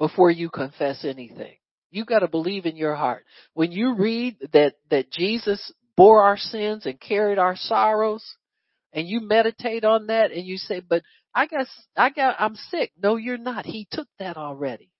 [0.00, 1.54] before you confess anything.
[1.92, 3.24] You gotta believe in your heart.
[3.54, 8.24] When you read that, that Jesus bore our sins and carried our sorrows,
[8.92, 12.90] and you meditate on that and you say, but I guess I got, I'm sick.
[13.00, 13.64] No, you're not.
[13.64, 14.90] He took that already.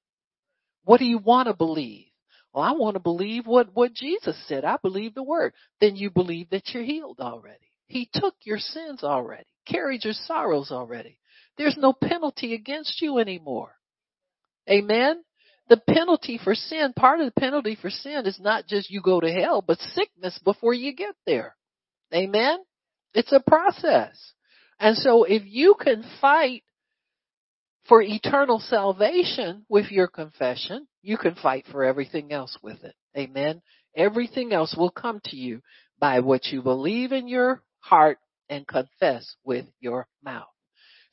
[0.84, 2.06] What do you want to believe?
[2.52, 4.64] Well, I want to believe what, what Jesus said.
[4.64, 5.52] I believe the word.
[5.80, 7.65] Then you believe that you're healed already.
[7.86, 11.18] He took your sins already, carried your sorrows already.
[11.56, 13.72] There's no penalty against you anymore.
[14.68, 15.22] Amen.
[15.68, 19.20] The penalty for sin, part of the penalty for sin is not just you go
[19.20, 21.56] to hell, but sickness before you get there.
[22.14, 22.58] Amen.
[23.14, 24.32] It's a process.
[24.78, 26.62] And so if you can fight
[27.88, 32.94] for eternal salvation with your confession, you can fight for everything else with it.
[33.16, 33.62] Amen.
[33.96, 35.62] Everything else will come to you
[35.98, 38.18] by what you believe in your heart
[38.48, 40.46] and confess with your mouth.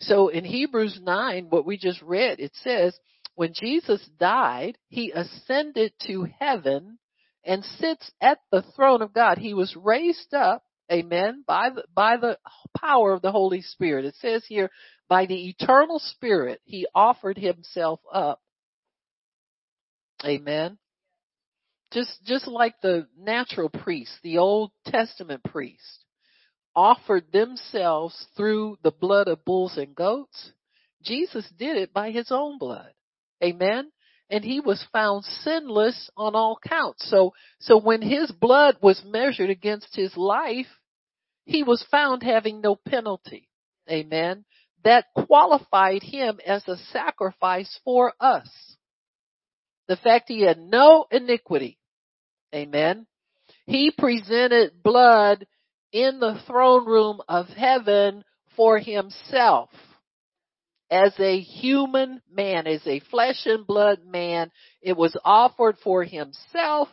[0.01, 2.97] So in Hebrews 9, what we just read, it says,
[3.35, 6.99] when Jesus died, he ascended to heaven
[7.45, 9.37] and sits at the throne of God.
[9.37, 11.43] He was raised up Amen.
[11.47, 12.37] By the, by the
[12.77, 14.05] power of the Holy Spirit.
[14.05, 14.69] It says here,
[15.09, 18.39] by the eternal Spirit, He offered Himself up.
[20.25, 20.77] Amen.
[21.91, 26.02] Just, just like the natural priest, the Old Testament priests,
[26.75, 30.51] offered themselves through the blood of bulls and goats,
[31.01, 32.91] Jesus did it by His own blood.
[33.43, 33.91] Amen
[34.29, 37.07] and he was found sinless on all counts.
[37.07, 40.65] So, so when his blood was measured against his life,
[41.45, 43.49] he was found having no penalty.
[43.87, 44.45] Amen.
[44.83, 48.49] That qualified him as a sacrifice for us.
[49.87, 51.77] The fact he had no iniquity
[52.53, 53.07] Amen.
[53.65, 55.47] He presented blood
[55.93, 58.25] in the throne room of heaven
[58.57, 59.69] for himself
[60.89, 64.51] as a human man, as a flesh and blood man.
[64.81, 66.89] It was offered for himself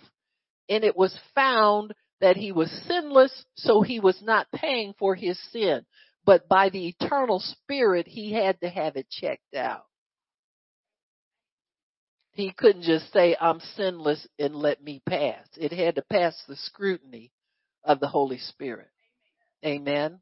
[0.69, 5.39] and it was found that he was sinless, so he was not paying for his
[5.51, 5.85] sin.
[6.25, 9.87] But by the eternal spirit, he had to have it checked out.
[12.33, 15.47] He couldn't just say, I'm sinless and let me pass.
[15.57, 17.33] It had to pass the scrutiny
[17.85, 18.89] of the Holy Spirit.
[19.65, 20.21] Amen.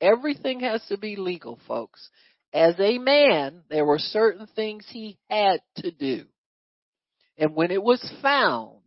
[0.00, 2.08] Everything has to be legal, folks.
[2.52, 6.24] As a man, there were certain things he had to do.
[7.38, 8.80] And when it was found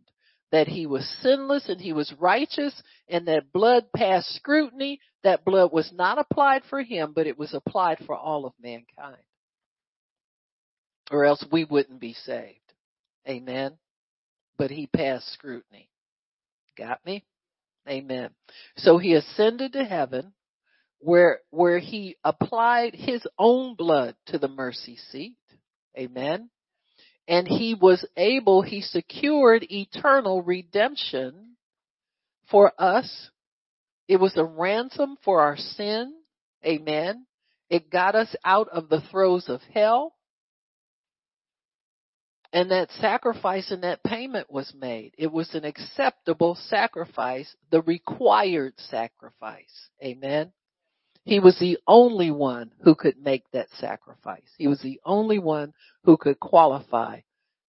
[0.52, 5.72] that he was sinless and he was righteous and that blood passed scrutiny, that blood
[5.72, 9.16] was not applied for him, but it was applied for all of mankind.
[11.10, 12.60] Or else we wouldn't be saved.
[13.28, 13.78] Amen.
[14.56, 15.88] But he passed scrutiny.
[16.76, 17.24] Got me?
[17.88, 18.30] Amen.
[18.76, 20.32] So he ascended to heaven
[20.98, 25.36] where, where he applied his own blood to the mercy seat.
[25.98, 26.50] Amen.
[27.28, 31.56] And he was able, he secured eternal redemption
[32.50, 33.30] for us.
[34.08, 36.14] It was a ransom for our sin.
[36.64, 37.26] Amen.
[37.70, 40.13] It got us out of the throes of hell.
[42.54, 45.12] And that sacrifice and that payment was made.
[45.18, 49.88] It was an acceptable sacrifice, the required sacrifice.
[50.00, 50.52] Amen.
[51.24, 54.48] He was the only one who could make that sacrifice.
[54.56, 55.72] He was the only one
[56.04, 57.22] who could qualify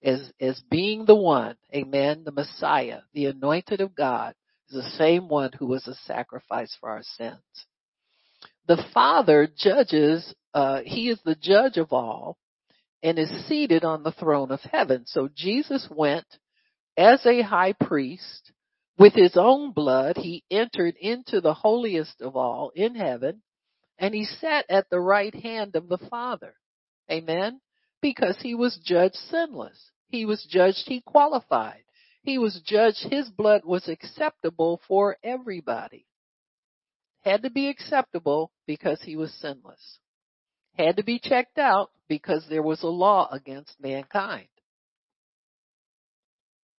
[0.04, 4.36] as, as being the one, amen, the Messiah, the anointed of God,
[4.70, 7.40] is the same one who was a sacrifice for our sins.
[8.68, 12.38] The Father judges, uh, He is the judge of all,
[13.06, 15.04] and is seated on the throne of heaven.
[15.06, 16.26] So Jesus went
[16.98, 18.52] as a high priest
[18.98, 20.18] with his own blood.
[20.18, 23.44] He entered into the holiest of all in heaven
[24.00, 26.56] and he sat at the right hand of the Father.
[27.12, 27.62] Amen.
[28.02, 29.92] Because he was judged sinless.
[30.08, 31.84] He was judged, he qualified.
[32.24, 36.08] He was judged, his blood was acceptable for everybody.
[37.24, 40.00] Had to be acceptable because he was sinless
[40.78, 44.48] had to be checked out because there was a law against mankind.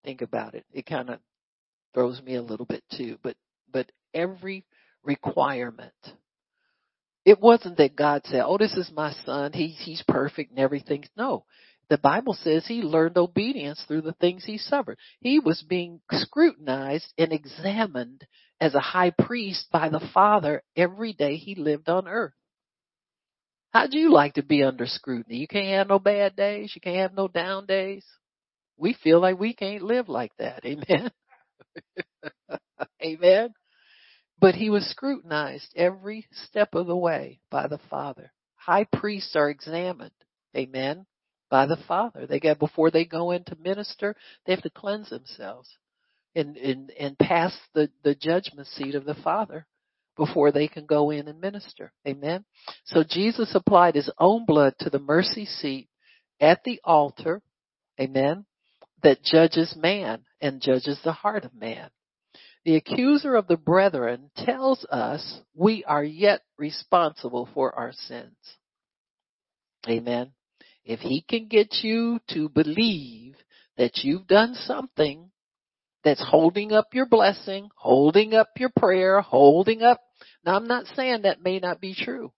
[0.04, 0.64] Think about it.
[0.72, 1.18] It kind of
[1.94, 3.36] throws me a little bit too, but,
[3.72, 4.64] but every
[5.02, 5.92] requirement.
[7.24, 9.52] It wasn't that God said, oh, this is my son.
[9.52, 11.04] He, he's perfect and everything.
[11.16, 11.44] No.
[11.88, 14.98] The Bible says he learned obedience through the things he suffered.
[15.20, 18.26] He was being scrutinized and examined
[18.60, 22.32] as a high priest by the Father every day he lived on earth.
[23.72, 25.36] How'd you like to be under scrutiny?
[25.36, 26.72] You can't have no bad days.
[26.74, 28.04] You can't have no down days.
[28.76, 30.64] We feel like we can't live like that.
[30.64, 31.10] Amen.
[33.02, 33.54] Amen.
[34.38, 38.32] But he was scrutinized every step of the way by the Father.
[38.56, 40.10] High priests are examined.
[40.56, 41.06] Amen.
[41.50, 42.26] By the Father.
[42.26, 44.14] They got, before they go in to minister,
[44.44, 45.70] they have to cleanse themselves
[46.34, 49.66] and, and, and pass the, the judgment seat of the Father
[50.16, 51.92] before they can go in and minister.
[52.06, 52.44] Amen.
[52.84, 55.88] So Jesus applied his own blood to the mercy seat
[56.40, 57.42] at the altar.
[58.00, 58.46] Amen.
[59.02, 61.90] That judges man and judges the heart of man.
[62.64, 68.34] The accuser of the brethren tells us we are yet responsible for our sins.
[69.88, 70.32] Amen.
[70.84, 73.36] If he can get you to believe
[73.76, 75.30] that you've done something
[76.02, 80.00] that's holding up your blessing, holding up your prayer, holding up
[80.44, 82.32] now I'm not saying that may not be true,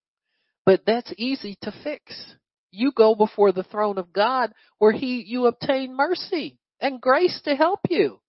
[0.65, 2.35] but that's easy to fix.
[2.71, 7.57] You go before the throne of God where he, you obtain mercy and grace to
[7.57, 8.21] help you.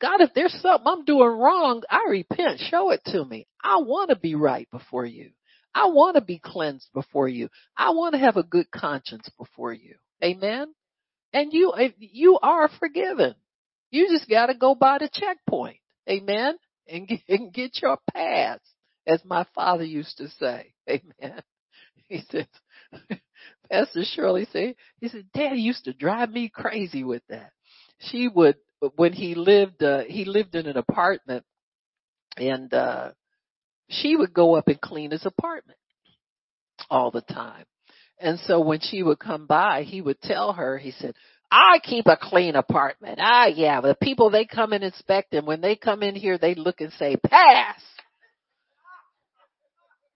[0.00, 2.60] God, if there's something I'm doing wrong, I repent.
[2.60, 3.46] Show it to me.
[3.62, 5.30] I want to be right before you.
[5.74, 7.48] I want to be cleansed before you.
[7.76, 9.96] I want to have a good conscience before you.
[10.22, 10.72] Amen.
[11.32, 13.34] And you, you are forgiven.
[13.90, 15.78] You just got to go by the checkpoint.
[16.08, 16.56] Amen.
[16.86, 17.08] And
[17.52, 18.60] get, your pass
[19.06, 20.72] as my father used to say.
[20.88, 21.42] Amen.
[22.08, 22.48] He said,
[23.70, 27.50] Pastor Shirley said, he said, Daddy used to drive me crazy with that.
[27.98, 28.56] She would,
[28.96, 31.44] when he lived, uh, he lived in an apartment
[32.36, 33.12] and, uh,
[33.88, 35.78] she would go up and clean his apartment
[36.90, 37.64] all the time.
[38.18, 41.14] And so when she would come by, he would tell her, he said,
[41.50, 43.18] I keep a clean apartment.
[43.20, 46.54] Ah, yeah, the people they come and inspect and when they come in here, they
[46.54, 47.80] look and say, pass.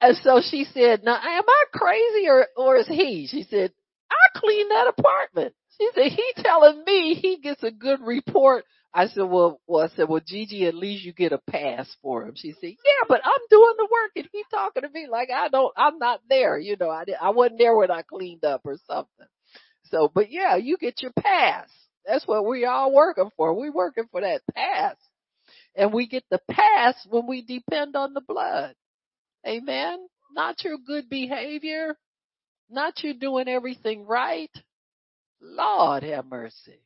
[0.01, 3.27] And so she said, now am I crazy or, or is he?
[3.31, 3.73] She said,
[4.11, 5.55] I clean that apartment.
[5.79, 9.95] She said, he telling me he gets a good report I said, well, well, I
[9.95, 12.35] said, well, Gigi, at least you get a pass for him.
[12.37, 15.49] She said, yeah, but I'm doing the work and he's talking to me like I
[15.49, 16.59] don't, I'm not there.
[16.59, 19.27] You know, I did, I wasn't there when I cleaned up or something.
[19.85, 21.69] So, but yeah, you get your pass.
[22.07, 23.55] That's what we all working for.
[23.55, 24.97] We working for that pass.
[25.77, 28.75] And we get the pass when we depend on the blood.
[29.47, 29.99] Amen.
[30.33, 31.97] Not your good behavior.
[32.71, 34.51] Not you doing everything right.
[35.41, 36.83] Lord have mercy.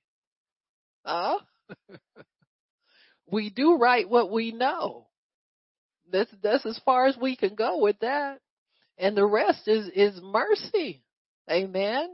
[1.05, 1.39] Huh?
[3.31, 5.09] we do right what we know.
[6.11, 8.39] That's that's as far as we can go with that.
[8.99, 11.03] And the rest is is mercy.
[11.51, 12.11] Amen.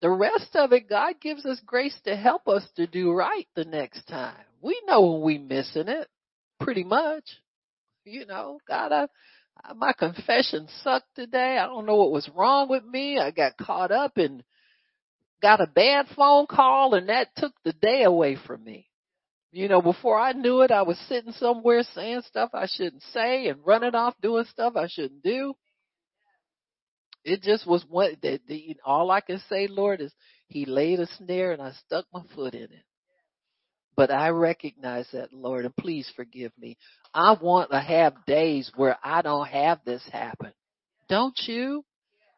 [0.00, 3.64] The rest of it, God gives us grace to help us to do right the
[3.64, 4.34] next time.
[4.60, 6.08] We know when we missing it,
[6.58, 7.24] pretty much.
[8.04, 9.06] You know, God, I,
[9.64, 11.58] Uh, my confession sucked today.
[11.58, 13.18] I don't know what was wrong with me.
[13.18, 14.42] I got caught up and
[15.40, 18.88] got a bad phone call and that took the day away from me.
[19.50, 23.48] You know, before I knew it, I was sitting somewhere saying stuff I shouldn't say
[23.48, 25.54] and running off doing stuff I shouldn't do
[27.24, 30.12] it just was one that the, all I can say, Lord, is
[30.48, 32.84] He laid a snare and I stuck my foot in it.
[33.96, 36.78] But I recognize that, Lord, and please forgive me.
[37.12, 40.52] I want to have days where I don't have this happen.
[41.08, 41.84] Don't you?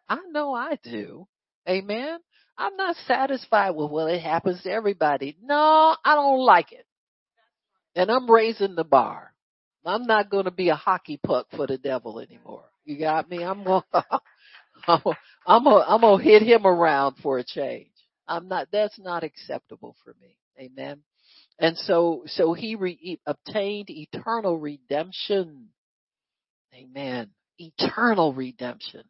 [0.08, 1.26] I know I do.
[1.68, 2.18] Amen.
[2.58, 5.36] I'm not satisfied with well, it happens to everybody.
[5.42, 6.86] No, I don't like it.
[7.96, 9.32] And I'm raising the bar.
[9.86, 12.64] I'm not going to be a hockey puck for the devil anymore.
[12.84, 13.42] You got me?
[13.42, 13.82] I'm going,
[14.86, 17.90] I'm gonna, I'm gonna hit him around for a change.
[18.26, 20.36] I'm not, that's not acceptable for me.
[20.58, 21.00] Amen.
[21.58, 25.68] And so, so he, re, obtained eternal redemption.
[26.74, 27.30] Amen.
[27.58, 29.04] Eternal redemption.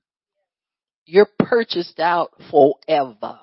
[1.07, 3.39] You're purchased out forever.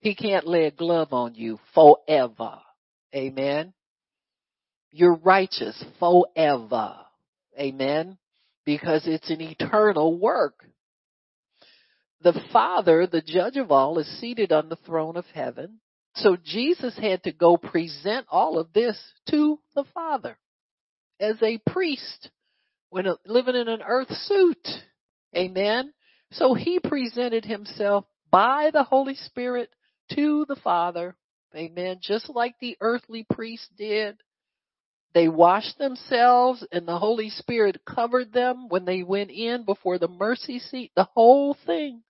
[0.00, 2.58] He can't lay a glove on you forever.
[3.14, 3.72] Amen.
[4.90, 6.96] You're righteous forever.
[7.58, 8.18] Amen.
[8.64, 10.64] Because it's an eternal work
[12.22, 15.80] the Father, the judge of all, is seated on the throne of heaven.
[16.14, 18.98] So Jesus had to go present all of this
[19.30, 20.36] to the Father
[21.18, 22.30] as a priest
[22.90, 24.68] when living in an earth suit.
[25.34, 25.92] Amen.
[26.32, 29.70] So he presented himself by the Holy Spirit
[30.14, 31.16] to the Father.
[31.54, 31.98] Amen.
[32.02, 34.16] Just like the earthly priest did.
[35.14, 40.08] They washed themselves and the Holy Spirit covered them when they went in before the
[40.08, 40.92] mercy seat.
[40.96, 42.02] The whole thing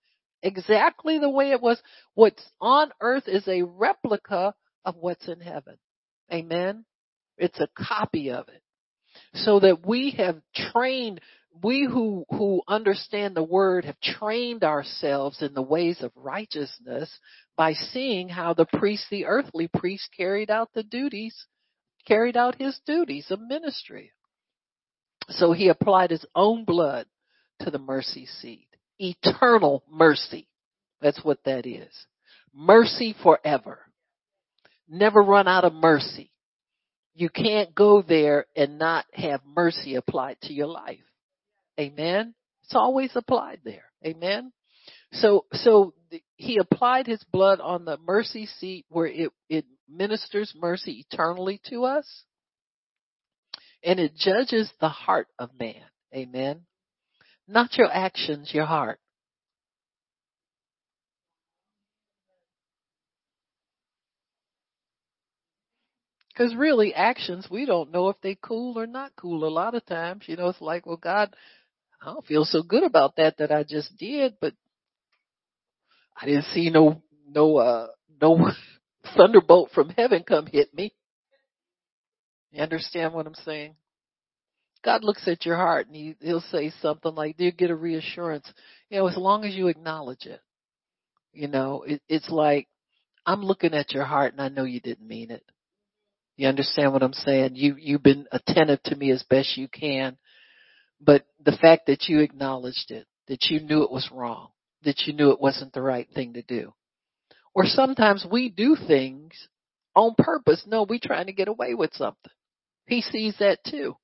[0.43, 1.81] exactly the way it was.
[2.15, 5.77] What's on earth is a replica of what's in heaven.
[6.33, 6.85] Amen.
[7.39, 8.63] It's a copy of it.
[9.35, 11.21] So that we have trained,
[11.63, 17.11] we who, who understand the word have trained ourselves in the ways of righteousness
[17.57, 21.47] by seeing how the priest, the earthly priest carried out the duties,
[22.07, 24.13] carried out his duties of ministry.
[25.29, 27.07] So he applied his own blood
[27.61, 28.72] to the mercy seat
[29.03, 30.47] eternal mercy.
[31.01, 31.93] That's what that is.
[32.55, 33.81] Mercy forever.
[34.89, 36.31] Never run out of mercy.
[37.15, 41.01] You can't go there and not have mercy applied to your life.
[41.79, 42.35] Amen.
[42.65, 43.85] It's always applied there.
[44.05, 44.53] Amen.
[45.13, 45.95] So, so
[46.37, 51.85] he applied his blood on the mercy seat where it, it ministers mercy eternally to
[51.85, 52.25] us.
[53.85, 55.83] And it judges the heart of man.
[56.15, 56.63] Amen.
[57.49, 58.99] Not your actions, your heart.
[66.33, 69.45] Because really, actions, we don't know if they cool or not cool.
[69.45, 71.35] A lot of times, you know, it's like, well, God,
[72.01, 74.55] I don't feel so good about that that I just did, but
[76.21, 77.89] I didn't see no, no, uh,
[78.21, 78.51] no
[79.17, 80.95] thunderbolt from heaven come hit me.
[82.51, 83.75] You understand what I'm saying?
[84.85, 88.51] God looks at your heart and he, he'll say something like, you get a reassurance.
[88.91, 90.41] You know, as long as you acknowledge it.
[91.33, 92.69] You know, it, it's like,
[93.25, 95.45] I'm looking at your heart and I know you didn't mean it.
[96.37, 97.53] You understand what I'm saying?
[97.55, 100.19] You, you've been attentive to me as best you can.
[101.01, 104.49] But the fact that you acknowledged it, that you knew it was wrong,
[104.85, 106.73] that you knew it wasn't the right thing to do.
[107.55, 109.33] Or sometimes we do things
[109.95, 110.65] on purpose.
[110.67, 112.33] No, we're trying to get away with something.
[112.87, 113.97] He sees that too.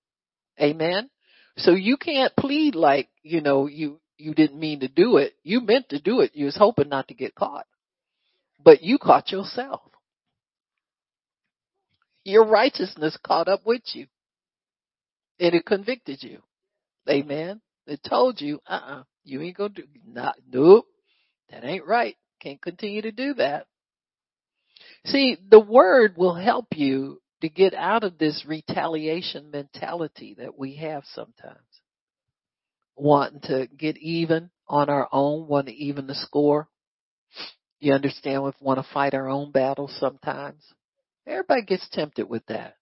[0.61, 1.11] Amen.
[1.57, 5.35] So you can't plead like, you know, you, you didn't mean to do it.
[5.43, 6.33] You meant to do it.
[6.35, 7.67] You was hoping not to get caught.
[8.63, 9.83] But you caught yourself.
[12.25, 14.07] Your righteousness caught up with you.
[15.41, 16.43] And it convicted you.
[17.09, 17.61] Amen.
[17.87, 20.87] It told you, uh uh-uh, uh you ain't gonna do, not, nope,
[21.51, 22.17] that ain't right.
[22.41, 23.67] Can't continue to do that.
[25.07, 30.77] See, the word will help you to get out of this retaliation mentality that we
[30.77, 31.59] have sometimes.
[32.97, 36.69] Wanting to get even on our own, want to even the score.
[37.81, 40.63] You understand we want to fight our own battles sometimes.
[41.27, 42.75] Everybody gets tempted with that.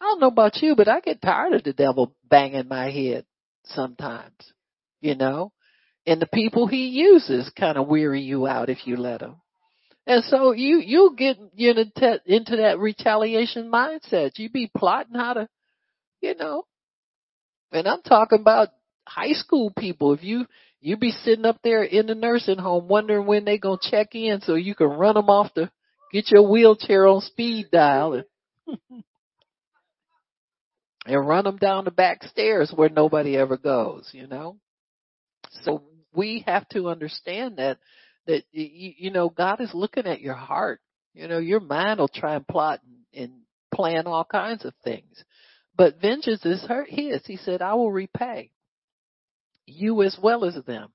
[0.00, 3.24] I don't know about you, but I get tired of the devil banging my head
[3.64, 4.34] sometimes,
[5.00, 5.52] you know,
[6.06, 9.36] and the people he uses kind of weary you out if you let him.
[10.06, 11.84] And so you, you get you know,
[12.26, 14.38] into that retaliation mindset.
[14.38, 15.48] You be plotting how to,
[16.20, 16.64] you know,
[17.72, 18.68] and I'm talking about
[19.06, 20.12] high school people.
[20.12, 20.46] If you,
[20.80, 24.40] you be sitting up there in the nursing home wondering when they gonna check in
[24.42, 25.70] so you can run them off to
[26.12, 28.24] get your wheelchair on speed dial and,
[31.06, 34.58] and run them down the back stairs where nobody ever goes, you know?
[35.62, 35.82] So
[36.14, 37.78] we have to understand that
[38.26, 40.80] that you, know God is looking at your heart.
[41.14, 42.80] You know, your mind will try and plot
[43.14, 43.32] and, and
[43.72, 45.24] plan all kinds of things.
[45.76, 47.24] But vengeance is her, his.
[47.26, 48.50] He said, I will repay
[49.66, 50.92] you as well as them.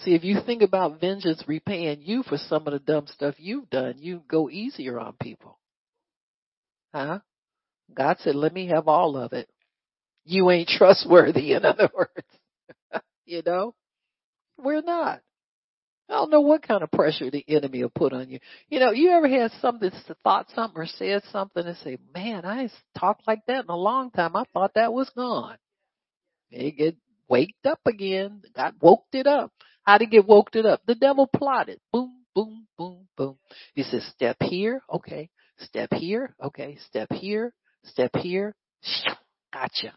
[0.00, 3.70] See, if you think about vengeance repaying you for some of the dumb stuff you've
[3.70, 5.58] done, you go easier on people.
[6.94, 7.20] Huh?
[7.94, 9.48] God said, let me have all of it.
[10.24, 12.12] You ain't trustworthy, in other words.
[13.24, 13.74] you know?
[14.58, 15.20] We're not.
[16.08, 18.38] I don't know what kind of pressure the enemy will put on you.
[18.68, 19.90] You know, you ever had something,
[20.22, 23.76] thought something or said something and say, man, I ain't talked like that in a
[23.76, 24.36] long time.
[24.36, 25.56] I thought that was gone.
[26.50, 26.96] It get
[27.28, 28.42] waked up again.
[28.54, 29.52] God woke it up.
[29.82, 30.82] How did get woke it up?
[30.86, 31.80] The devil plotted.
[31.92, 33.38] Boom, boom, boom, boom.
[33.74, 34.82] He says, step here.
[34.92, 35.28] Okay.
[35.58, 36.34] Step here.
[36.42, 36.78] Okay.
[36.88, 37.52] Step here.
[37.84, 38.54] Step here.
[39.52, 39.94] Gotcha.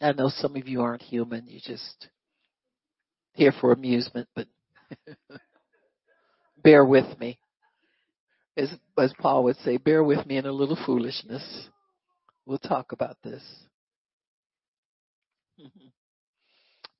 [0.00, 1.44] I know some of you aren't human.
[1.46, 2.08] You're just
[3.32, 4.46] here for amusement, but
[6.62, 7.38] bear with me.
[8.56, 11.68] As, as Paul would say, bear with me in a little foolishness.
[12.46, 13.42] We'll talk about this.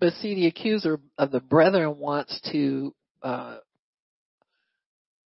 [0.00, 3.58] But see, the accuser of the brethren wants to, uh,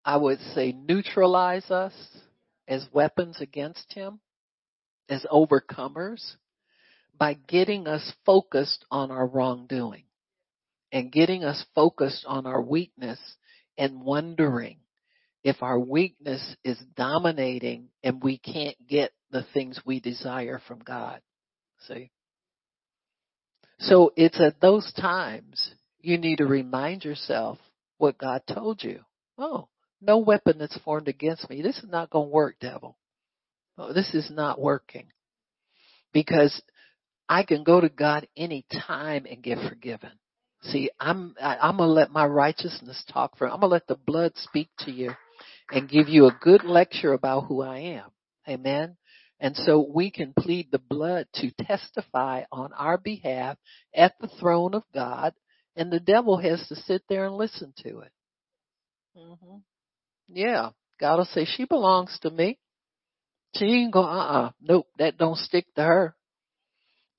[0.05, 1.95] I would say, neutralize us
[2.69, 4.21] as weapons against him,
[5.09, 6.37] as overcomers
[7.19, 10.05] by getting us focused on our wrongdoing
[10.93, 13.19] and getting us focused on our weakness
[13.77, 14.79] and wondering
[15.45, 21.21] if our weakness is dominating and we can't get the things we desire from God.
[21.87, 22.11] See?
[23.81, 27.59] So it's at those times you need to remind yourself
[27.99, 29.01] what God told you.
[29.37, 29.69] Oh,
[30.01, 31.63] no weapon that's formed against me.
[31.63, 32.97] This is not going to work, devil.
[33.77, 35.07] Oh, this is not working.
[36.13, 36.61] Because
[37.29, 40.13] I can go to God any time and get forgiven.
[40.63, 43.47] See, I'm I, I'm gonna let my righteousness talk for.
[43.47, 45.13] I'm gonna let the blood speak to you,
[45.71, 48.11] and give you a good lecture about who I am.
[48.49, 48.97] Amen.
[49.41, 53.57] And so we can plead the blood to testify on our behalf
[53.95, 55.33] at the throne of God,
[55.77, 58.13] and the devil has to sit there and listen to it.
[59.17, 59.59] Mm-hmm.
[60.29, 60.71] Yeah,
[61.01, 62.59] God will say she belongs to me.
[63.55, 64.03] She ain't go.
[64.03, 66.17] Uh uh Nope, that don't stick to her.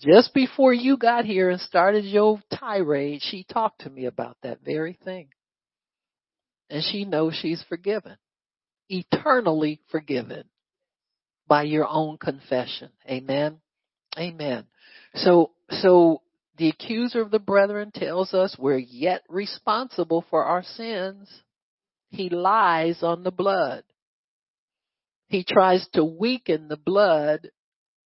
[0.02, 4.60] Just before you got here and started your tirade, she talked to me about that
[4.64, 5.28] very thing.
[6.70, 8.16] And she knows she's forgiven.
[8.88, 10.45] Eternally forgiven
[11.47, 12.89] by your own confession.
[13.10, 13.60] Amen.
[14.18, 14.66] Amen.
[15.16, 16.22] So, so
[16.58, 21.28] the accuser of the brethren tells us we're yet responsible for our sins.
[22.10, 23.84] He lies on the blood.
[25.28, 27.50] He tries to weaken the blood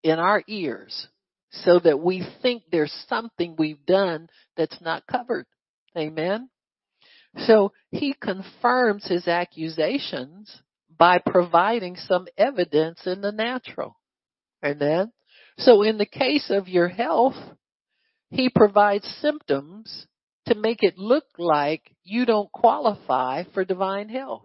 [0.04, 1.08] in our ears
[1.54, 4.28] so that we think there's something we've done
[4.58, 5.46] that's not covered.
[5.98, 6.50] Amen.
[7.38, 10.62] So he confirms his accusations
[10.98, 14.00] by providing some evidence in the natural.
[14.66, 15.12] Amen.
[15.58, 17.36] So in the case of your health,
[18.30, 20.08] he provides symptoms
[20.48, 24.44] to make it look like you don't qualify for divine health.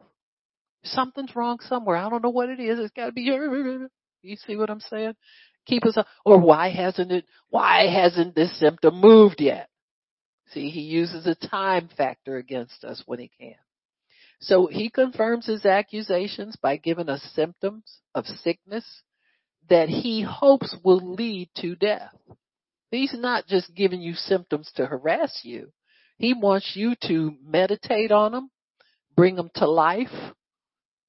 [0.84, 1.96] Something's wrong somewhere.
[1.96, 2.78] I don't know what it is.
[2.78, 3.30] It's got to be.
[4.20, 5.14] You see what I'm saying?
[5.68, 9.68] Keep us, or why hasn't it, why hasn't this symptom moved yet?
[10.52, 13.54] See, he uses a time factor against us when he can.
[14.40, 18.84] So he confirms his accusations by giving us symptoms of sickness
[19.68, 22.14] that he hopes will lead to death.
[22.90, 25.72] He's not just giving you symptoms to harass you.
[26.16, 28.50] He wants you to meditate on them,
[29.14, 30.32] bring them to life,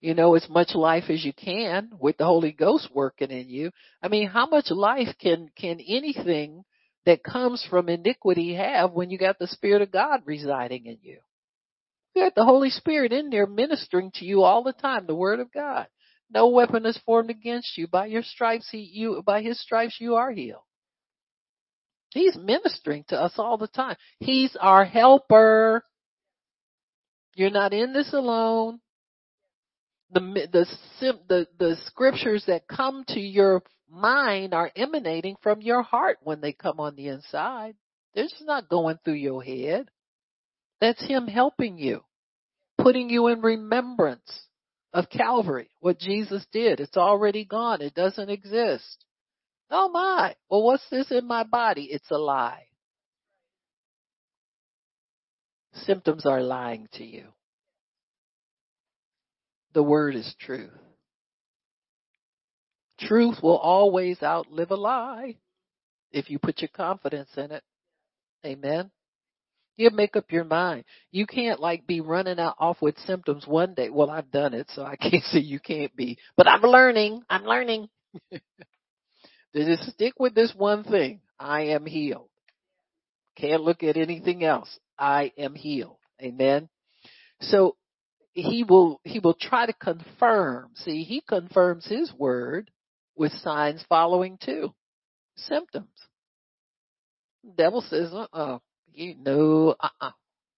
[0.01, 3.71] you know, as much life as you can with the Holy Ghost working in you.
[4.01, 6.63] I mean, how much life can, can anything
[7.05, 11.19] that comes from iniquity have when you got the Spirit of God residing in you?
[12.15, 15.39] You got the Holy Spirit in there ministering to you all the time, the Word
[15.39, 15.87] of God.
[16.31, 17.87] No weapon is formed against you.
[17.87, 20.61] By your stripes, he, you, by his stripes, you are healed.
[22.11, 23.95] He's ministering to us all the time.
[24.19, 25.83] He's our helper.
[27.35, 28.79] You're not in this alone.
[30.11, 30.65] The, the,
[31.27, 36.53] the, the scriptures that come to your mind are emanating from your heart when they
[36.53, 37.75] come on the inside.
[38.13, 39.89] They're just not going through your head.
[40.81, 42.01] That's Him helping you,
[42.77, 44.47] putting you in remembrance
[44.93, 46.79] of Calvary, what Jesus did.
[46.79, 47.81] It's already gone.
[47.81, 49.05] It doesn't exist.
[49.69, 50.35] Oh my.
[50.49, 51.89] Well, what's this in my body?
[51.91, 52.65] It's a lie.
[55.73, 57.25] Symptoms are lying to you.
[59.73, 60.71] The word is truth.
[62.99, 65.37] Truth will always outlive a lie
[66.11, 67.63] if you put your confidence in it.
[68.45, 68.91] Amen.
[69.77, 70.83] You make up your mind.
[71.11, 73.89] You can't like be running out off with symptoms one day.
[73.89, 76.17] Well, I've done it, so I can't say you can't be.
[76.35, 77.23] But I'm learning.
[77.29, 77.87] I'm learning.
[79.55, 81.21] Just stick with this one thing.
[81.39, 82.29] I am healed.
[83.37, 84.69] Can't look at anything else.
[84.97, 85.95] I am healed.
[86.21, 86.67] Amen.
[87.39, 87.77] So
[88.33, 90.71] he will he will try to confirm.
[90.75, 92.71] See, he confirms his word
[93.15, 94.73] with signs following too.
[95.35, 95.87] Symptoms.
[97.55, 98.59] Devil says, uh
[98.93, 100.11] you know, uh uh-uh,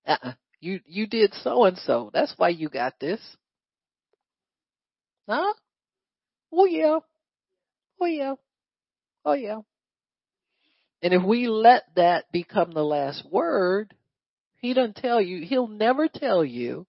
[0.08, 0.34] uh, uh-uh.
[0.60, 2.10] you you did so and so.
[2.14, 3.20] That's why you got this.
[5.28, 5.54] Huh?
[6.52, 7.00] Oh yeah.
[8.00, 8.36] Oh yeah.
[9.26, 9.60] Oh yeah.
[11.04, 13.96] And if we let that become the last word,
[14.58, 16.86] he doesn't tell you, he'll never tell you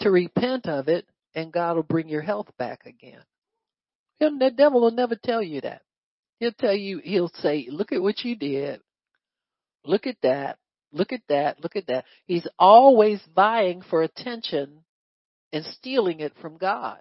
[0.00, 3.22] to repent of it and God will bring your health back again.
[4.18, 5.82] He'll, the devil will never tell you that.
[6.40, 8.80] He'll tell you, he'll say, look at what you did.
[9.84, 10.58] Look at that.
[10.92, 11.62] Look at that.
[11.62, 12.04] Look at that.
[12.26, 14.84] He's always vying for attention
[15.52, 16.98] and stealing it from God.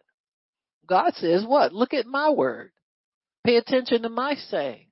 [0.87, 1.73] God says what?
[1.73, 2.71] Look at my word.
[3.45, 4.83] Pay attention to my sayings.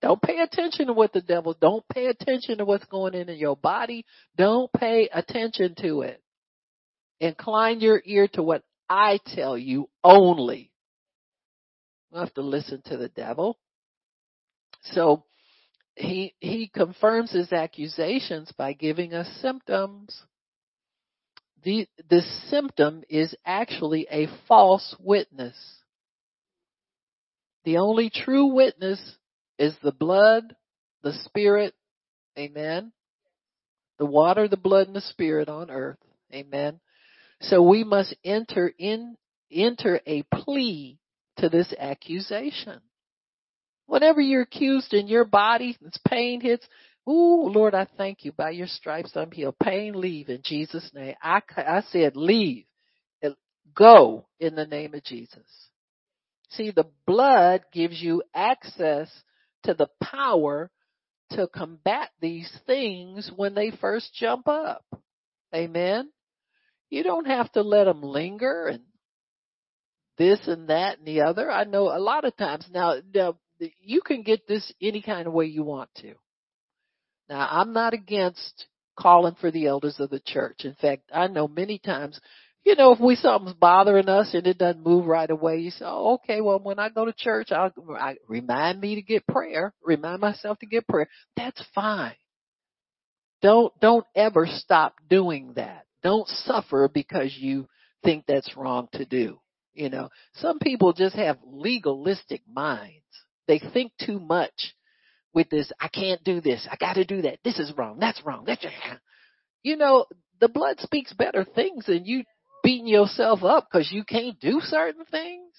[0.00, 3.36] Don't pay attention to what the devil, don't pay attention to what's going in in
[3.36, 4.04] your body.
[4.36, 6.22] Don't pay attention to it.
[7.20, 10.70] Incline your ear to what I tell you only.
[12.12, 13.58] You have to listen to the devil.
[14.82, 15.24] So
[15.96, 20.22] he he confirms his accusations by giving us symptoms.
[21.64, 25.56] The the symptom is actually a false witness.
[27.64, 29.00] The only true witness
[29.58, 30.54] is the blood,
[31.02, 31.74] the spirit,
[32.38, 32.92] amen.
[33.98, 35.98] The water, the blood, and the spirit on earth,
[36.32, 36.78] amen.
[37.40, 39.16] So we must enter in
[39.50, 40.98] enter a plea
[41.38, 42.80] to this accusation.
[43.86, 46.66] Whenever you're accused in your body, this pain hits,
[47.08, 48.32] Ooh, Lord, I thank you.
[48.32, 49.58] By your stripes I'm healed.
[49.58, 51.14] Pain, leave in Jesus' name.
[51.22, 52.66] I, I said leave.
[53.74, 55.68] Go in the name of Jesus.
[56.50, 59.08] See, the blood gives you access
[59.64, 60.70] to the power
[61.30, 64.84] to combat these things when they first jump up.
[65.54, 66.10] Amen.
[66.90, 68.82] You don't have to let them linger and
[70.16, 71.50] this and that and the other.
[71.50, 73.38] I know a lot of times now, now
[73.80, 76.14] you can get this any kind of way you want to.
[77.28, 78.66] Now, I'm not against
[78.98, 80.64] calling for the elders of the church.
[80.64, 82.18] In fact, I know many times,
[82.64, 85.84] you know, if we something's bothering us and it doesn't move right away, you say,
[85.86, 86.40] "Oh, okay.
[86.40, 89.72] Well, when I go to church, I'll I, remind me to get prayer.
[89.82, 91.08] Remind myself to get prayer.
[91.36, 92.16] That's fine.
[93.40, 95.86] Don't don't ever stop doing that.
[96.02, 97.68] Don't suffer because you
[98.04, 99.40] think that's wrong to do.
[99.74, 103.04] You know, some people just have legalistic minds.
[103.46, 104.74] They think too much
[105.34, 108.44] with this, I can't do this, I gotta do that, this is wrong, that's wrong,
[108.46, 108.64] that's,
[109.62, 110.06] you know,
[110.40, 112.24] the blood speaks better things than you
[112.62, 115.52] beating yourself up because you can't do certain things.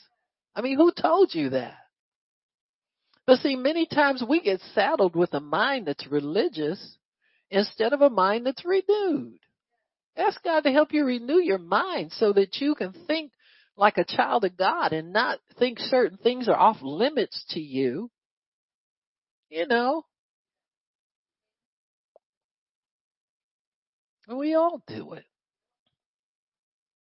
[0.56, 1.76] I mean, who told you that?
[3.26, 6.98] But see, many times we get saddled with a mind that's religious
[7.52, 9.40] instead of a mind that's renewed.
[10.20, 13.32] Ask God to help you renew your mind so that you can think
[13.78, 18.12] like a child of God and not think certain things are off limits to you.
[19.50, 20.04] You know.
[24.28, 25.24] We all do it.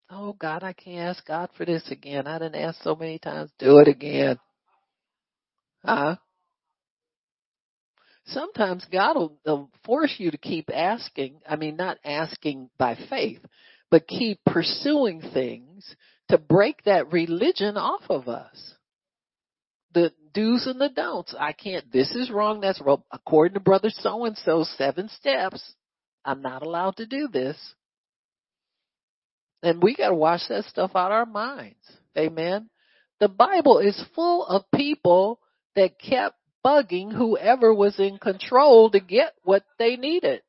[0.09, 2.25] Oh God, I can't ask God for this again.
[2.25, 3.51] I didn't ask so many times.
[3.59, 4.39] Do it again.
[5.83, 6.15] Huh?
[8.31, 11.41] Sometimes God will, will force you to keep asking.
[11.47, 13.41] I mean, not asking by faith,
[13.89, 15.95] but keep pursuing things
[16.29, 18.73] to break that religion off of us.
[19.93, 21.33] The do's and the don'ts.
[21.37, 23.03] I can't, this is wrong, that's wrong.
[23.11, 25.73] According to brother so and so, seven steps.
[26.23, 27.57] I'm not allowed to do this.
[29.63, 31.75] And we got to wash that stuff out of our minds.
[32.17, 32.69] Amen.
[33.19, 35.39] The Bible is full of people
[35.75, 36.35] that kept
[36.65, 40.41] bugging whoever was in control to get what they needed.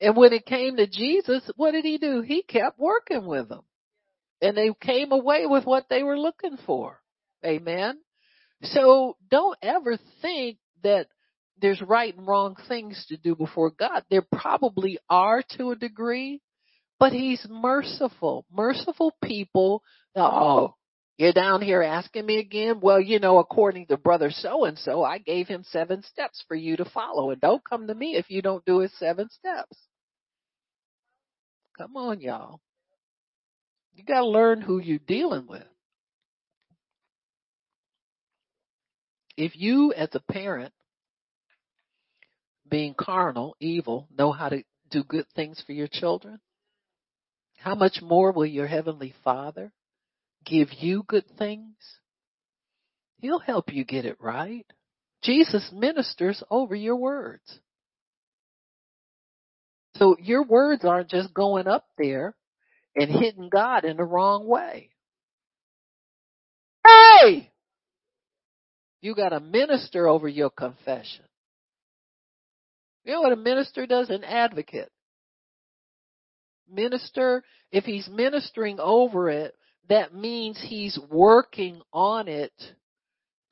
[0.00, 2.20] And when it came to Jesus, what did he do?
[2.20, 3.62] He kept working with them.
[4.42, 7.00] And they came away with what they were looking for.
[7.44, 7.98] Amen.
[8.62, 11.06] So don't ever think that
[11.60, 14.04] there's right and wrong things to do before God.
[14.10, 16.40] There probably are to a degree,
[16.98, 18.44] but he's merciful.
[18.52, 19.82] Merciful people,
[20.16, 20.74] oh,
[21.16, 22.80] you're down here asking me again?
[22.80, 26.56] Well, you know, according to brother so and so, I gave him seven steps for
[26.56, 27.30] you to follow.
[27.30, 29.76] And don't come to me if you don't do his seven steps.
[31.78, 32.60] Come on, y'all.
[33.94, 35.62] You gotta learn who you're dealing with.
[39.36, 40.72] If you as a parent,
[42.68, 46.40] being carnal, evil, know how to do good things for your children,
[47.58, 49.72] how much more will your heavenly father
[50.44, 51.76] give you good things?
[53.20, 54.66] He'll help you get it right.
[55.22, 57.60] Jesus ministers over your words.
[59.96, 62.34] So your words aren't just going up there
[62.96, 64.90] and hitting God in the wrong way.
[66.86, 67.50] Hey!
[69.00, 71.24] You got a minister over your confession.
[73.04, 74.10] You know what a minister does?
[74.10, 74.90] An advocate.
[76.70, 79.54] Minister, if he's ministering over it,
[79.88, 82.52] that means he's working on it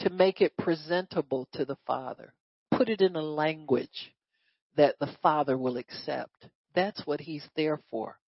[0.00, 2.32] to make it presentable to the Father.
[2.70, 4.12] Put it in a language
[4.76, 6.46] that the Father will accept.
[6.74, 8.18] That's what he's there for.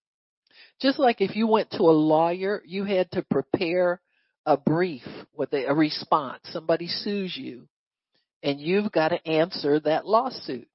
[0.80, 4.00] Just like if you went to a lawyer, you had to prepare
[4.46, 5.02] a brief
[5.34, 6.40] with a, a response.
[6.52, 7.66] Somebody sues you
[8.42, 10.68] and you've got to answer that lawsuit.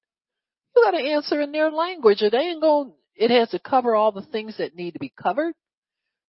[0.75, 2.21] You got to answer in their language.
[2.21, 5.53] It ain't going, it has to cover all the things that need to be covered.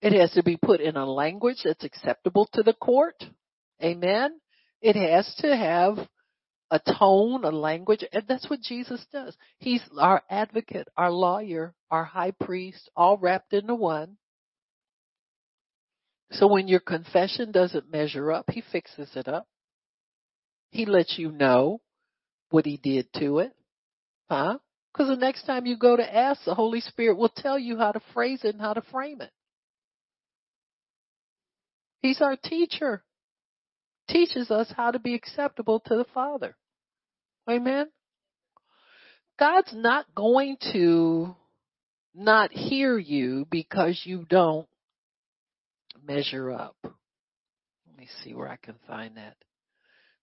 [0.03, 3.23] It has to be put in a language that's acceptable to the court.
[3.83, 4.41] Amen.
[4.81, 5.99] It has to have
[6.71, 9.37] a tone, a language, and that's what Jesus does.
[9.59, 14.17] He's our advocate, our lawyer, our high priest, all wrapped into one.
[16.33, 19.49] So when your confession doesn't measure up, he fixes it up.
[20.71, 21.81] He lets you know
[22.51, 23.53] what he did to it.
[24.31, 24.59] Huh?
[24.93, 27.91] Because the next time you go to ask, the Holy Spirit will tell you how
[27.91, 29.31] to phrase it and how to frame it.
[32.01, 33.03] He's our teacher.
[34.09, 36.57] Teaches us how to be acceptable to the Father.
[37.49, 37.87] Amen.
[39.39, 41.35] God's not going to
[42.15, 44.67] not hear you because you don't
[46.07, 46.77] measure up.
[46.83, 49.37] Let me see where I can find that.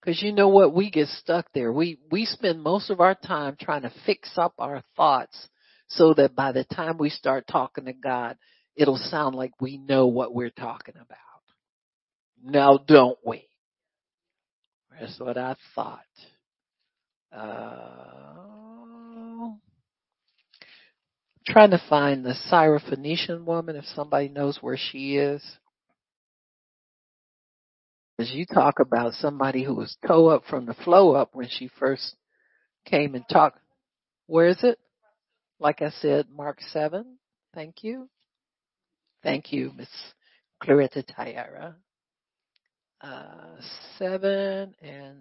[0.05, 0.73] Cause you know what?
[0.73, 1.71] We get stuck there.
[1.73, 5.35] We, we spend most of our time trying to fix up our thoughts
[5.89, 8.37] so that by the time we start talking to God,
[8.75, 11.26] it'll sound like we know what we're talking about.
[12.43, 13.47] Now don't we?
[14.99, 15.99] That's what I thought.
[17.31, 18.27] Uh,
[21.45, 25.43] trying to find the Syrophoenician woman if somebody knows where she is.
[28.17, 31.69] Because you talk about somebody who was toe up from the flow up when she
[31.79, 32.15] first
[32.85, 33.59] came and talked.
[34.25, 34.79] Where is it?
[35.59, 37.05] Like I said, Mark 7.
[37.53, 38.09] Thank you.
[39.23, 39.89] Thank you, Miss
[40.63, 41.75] Claretta Tyra.
[43.01, 43.55] Uh,
[43.99, 45.17] 7 and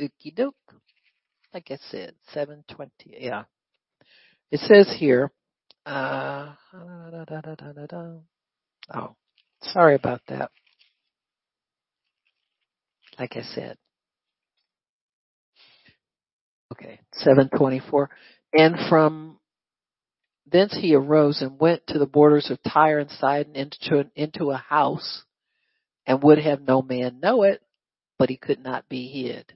[0.00, 0.54] Ookie doke.
[1.52, 3.24] Like I said, 720.
[3.24, 3.44] Yeah.
[4.50, 5.30] It says here,
[5.86, 6.52] uh,
[8.92, 9.14] oh,
[9.62, 10.50] sorry about that.
[13.18, 13.76] Like I said.
[16.72, 18.10] Okay, 724.
[18.52, 19.38] And from
[20.50, 24.56] thence he arose and went to the borders of Tyre and Sidon into, into a
[24.56, 25.22] house
[26.06, 27.62] and would have no man know it,
[28.18, 29.52] but he could not be hid.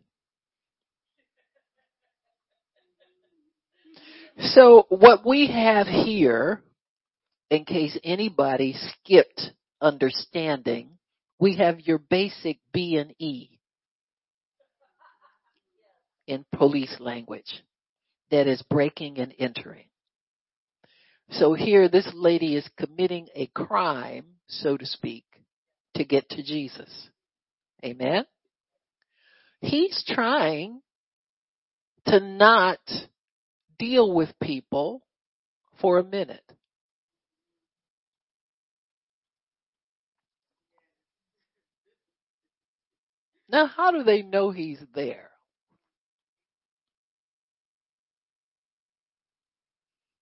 [4.41, 6.63] So what we have here,
[7.51, 10.91] in case anybody skipped understanding,
[11.41, 13.59] we have your basic B and E
[16.27, 17.63] in police language
[18.31, 19.87] that is breaking and entering.
[21.31, 25.25] So here this lady is committing a crime, so to speak,
[25.99, 26.89] to get to Jesus.
[27.85, 28.25] Amen.
[29.61, 30.81] He's trying
[32.07, 32.79] to not
[33.79, 35.03] deal with people
[35.81, 36.45] for a minute.
[43.51, 45.31] Now, how do they know he's there?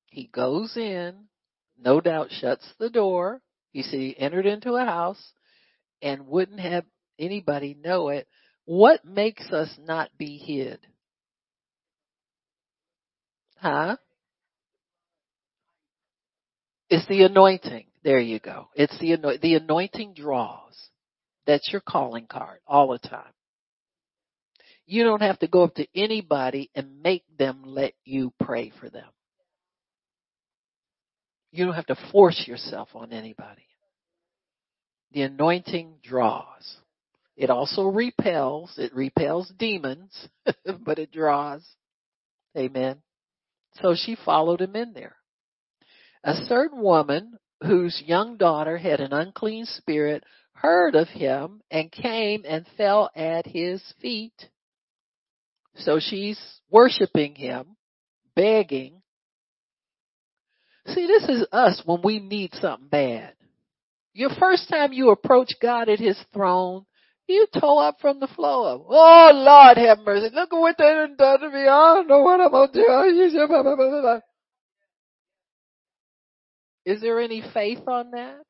[0.07, 1.25] He goes in,
[1.79, 3.43] no doubt shuts the door.
[3.73, 5.21] You see, he entered into a house
[6.03, 6.85] and wouldn't have
[7.19, 8.27] anybody know it.
[8.65, 10.79] What makes us not be hid?
[13.59, 13.97] Huh?
[16.89, 17.87] It's the anointing.
[18.05, 18.69] There you go.
[18.75, 19.41] It's the anointing.
[19.43, 20.77] The anointing draws.
[21.47, 23.33] That's your calling card all the time.
[24.87, 28.89] You don't have to go up to anybody and make them let you pray for
[28.89, 29.09] them.
[31.51, 33.67] You don't have to force yourself on anybody.
[35.13, 36.77] The anointing draws.
[37.37, 38.75] It also repels.
[38.79, 40.29] It repels demons,
[40.85, 41.67] but it draws.
[42.57, 43.03] Amen.
[43.83, 45.17] So she followed him in there.
[46.25, 52.45] A certain woman whose young daughter had an unclean spirit heard of him and came
[52.47, 54.49] and fell at his feet.
[55.77, 56.41] So she's
[56.71, 57.77] worshiping him,
[58.35, 59.03] begging.
[60.87, 63.36] See, this is us when we need something bad.
[64.17, 66.87] Your first time you approach God at his throne,
[67.29, 68.83] you toe up from the floor.
[68.89, 70.35] Oh Lord have mercy.
[70.35, 71.69] Look at what they done done to me.
[71.69, 74.23] I don't know what I'm gonna do.
[76.87, 78.41] Is there any faith on that?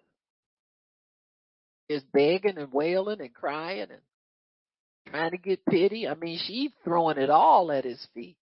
[1.89, 4.01] Is begging and wailing and crying and
[5.11, 6.07] trying to get pity.
[6.07, 8.37] I mean, she's throwing it all at his feet.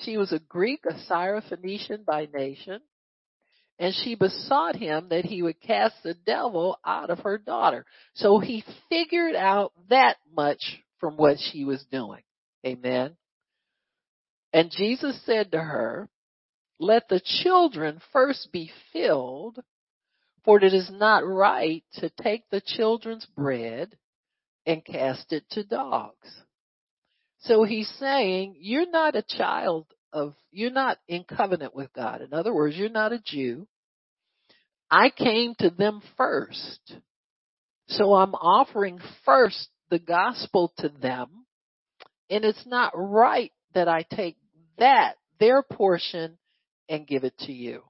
[0.00, 2.80] She was a Greek, a Syrophoenician by nation,
[3.78, 7.84] and she besought him that he would cast the devil out of her daughter.
[8.14, 12.22] So he figured out that much from what she was doing.
[12.66, 13.16] Amen.
[14.52, 16.08] And Jesus said to her,
[16.78, 19.58] let the children first be filled,
[20.44, 23.96] for it is not right to take the children's bread
[24.64, 26.42] and cast it to dogs.
[27.40, 32.22] So he's saying, you're not a child of, you're not in covenant with God.
[32.22, 33.66] In other words, you're not a Jew.
[34.90, 36.80] I came to them first.
[37.88, 41.28] So I'm offering first the gospel to them.
[42.30, 44.36] And it's not right that I take
[44.78, 46.38] that, their portion,
[46.88, 47.82] and give it to you.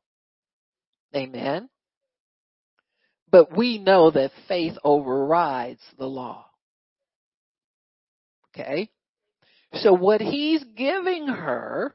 [1.14, 1.69] Amen.
[3.31, 6.47] But we know that faith overrides the law.
[8.51, 8.91] Okay?
[9.75, 11.95] So what he's giving her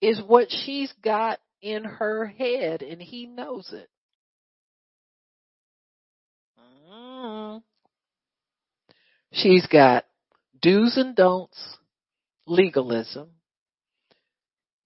[0.00, 3.88] is what she's got in her head and he knows it.
[6.92, 7.62] Mm.
[9.32, 10.04] She's got
[10.60, 11.76] do's and don'ts,
[12.46, 13.28] legalism,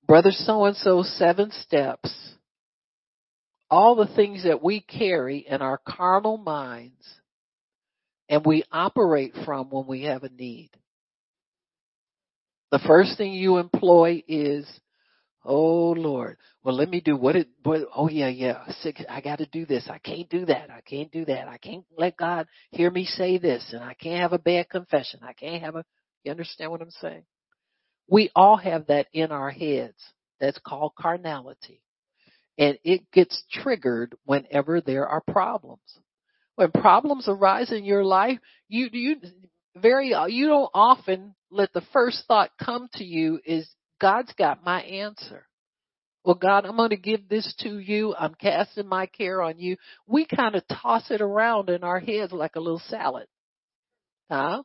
[0.06, 2.12] brother so and so seven steps,
[3.70, 7.20] all the things that we carry in our carnal minds
[8.28, 10.70] and we operate from when we have a need.
[12.70, 14.66] The first thing you employ is,
[15.44, 18.64] oh Lord, well let me do what it, what, oh yeah, yeah,
[19.08, 22.16] I gotta do this, I can't do that, I can't do that, I can't let
[22.16, 25.76] God hear me say this, and I can't have a bad confession, I can't have
[25.76, 25.84] a,
[26.24, 27.24] you understand what I'm saying?
[28.08, 29.94] We all have that in our heads.
[30.40, 31.80] That's called carnality.
[32.58, 35.80] And it gets triggered whenever there are problems.
[36.56, 38.38] When problems arise in your life,
[38.68, 39.16] you, you,
[39.76, 43.68] very, you don't often let the first thought come to you is,
[44.00, 45.46] God's got my answer.
[46.24, 48.14] Well, God, I'm going to give this to you.
[48.18, 49.76] I'm casting my care on you.
[50.06, 53.26] We kind of toss it around in our heads like a little salad.
[54.30, 54.62] Huh?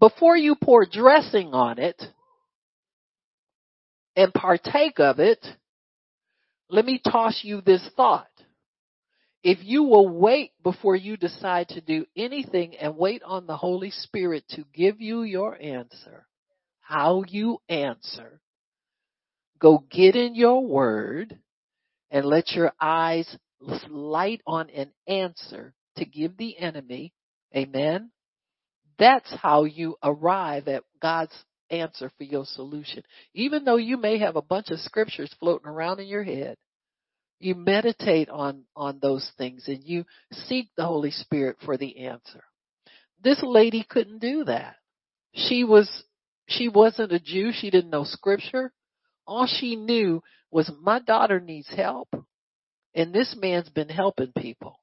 [0.00, 2.02] Before you pour dressing on it
[4.16, 5.44] and partake of it,
[6.68, 8.26] let me toss you this thought.
[9.44, 13.90] If you will wait before you decide to do anything and wait on the Holy
[13.90, 16.26] Spirit to give you your answer,
[16.92, 18.38] how you answer,
[19.58, 21.38] go get in your word
[22.10, 23.34] and let your eyes
[23.88, 27.14] light on an answer to give the enemy.
[27.56, 28.10] Amen.
[28.98, 31.32] That's how you arrive at God's
[31.70, 33.02] answer for your solution.
[33.32, 36.58] Even though you may have a bunch of scriptures floating around in your head,
[37.40, 42.44] you meditate on, on those things and you seek the Holy Spirit for the answer.
[43.24, 44.76] This lady couldn't do that.
[45.34, 46.04] She was,
[46.56, 47.50] she wasn't a Jew.
[47.52, 48.72] She didn't know scripture.
[49.26, 52.08] All she knew was my daughter needs help
[52.94, 54.78] and this man's been helping people.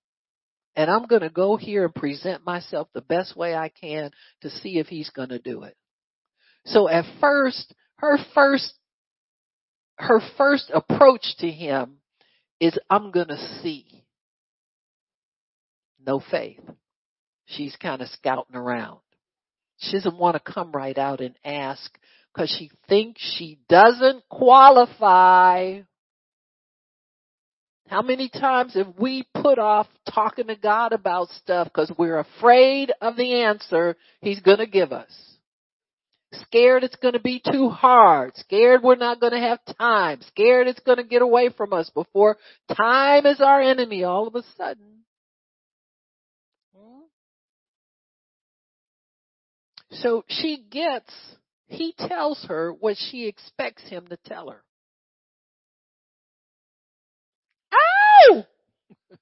[0.76, 4.50] And I'm going to go here and present myself the best way I can to
[4.50, 5.76] see if he's going to do it.
[6.66, 8.74] So at first, her first,
[9.98, 11.98] her first approach to him
[12.60, 13.86] is I'm going to see.
[16.06, 16.62] No faith.
[17.46, 19.00] She's kind of scouting around.
[19.80, 21.98] She doesn't want to come right out and ask
[22.34, 25.82] because she thinks she doesn't qualify.
[27.88, 32.92] How many times have we put off talking to God about stuff because we're afraid
[33.02, 35.10] of the answer He's going to give us?
[36.34, 38.36] Scared it's going to be too hard.
[38.36, 40.22] Scared we're not going to have time.
[40.28, 42.38] Scared it's going to get away from us before
[42.78, 44.99] time is our enemy all of a sudden.
[49.92, 51.12] So she gets,
[51.68, 54.64] he tells her what she expects him to tell her.
[57.74, 57.78] Ow!
[58.32, 58.46] Oh!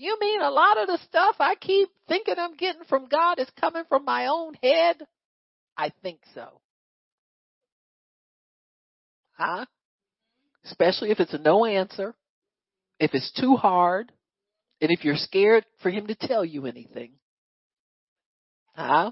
[0.00, 3.50] You mean a lot of the stuff I keep thinking I'm getting from God is
[3.60, 5.04] coming from my own head?
[5.76, 6.60] I think so.
[9.32, 9.66] Huh?
[10.64, 12.14] Especially if it's a no answer,
[13.00, 14.12] if it's too hard,
[14.80, 17.17] and if you're scared for him to tell you anything.
[18.78, 19.10] Huh?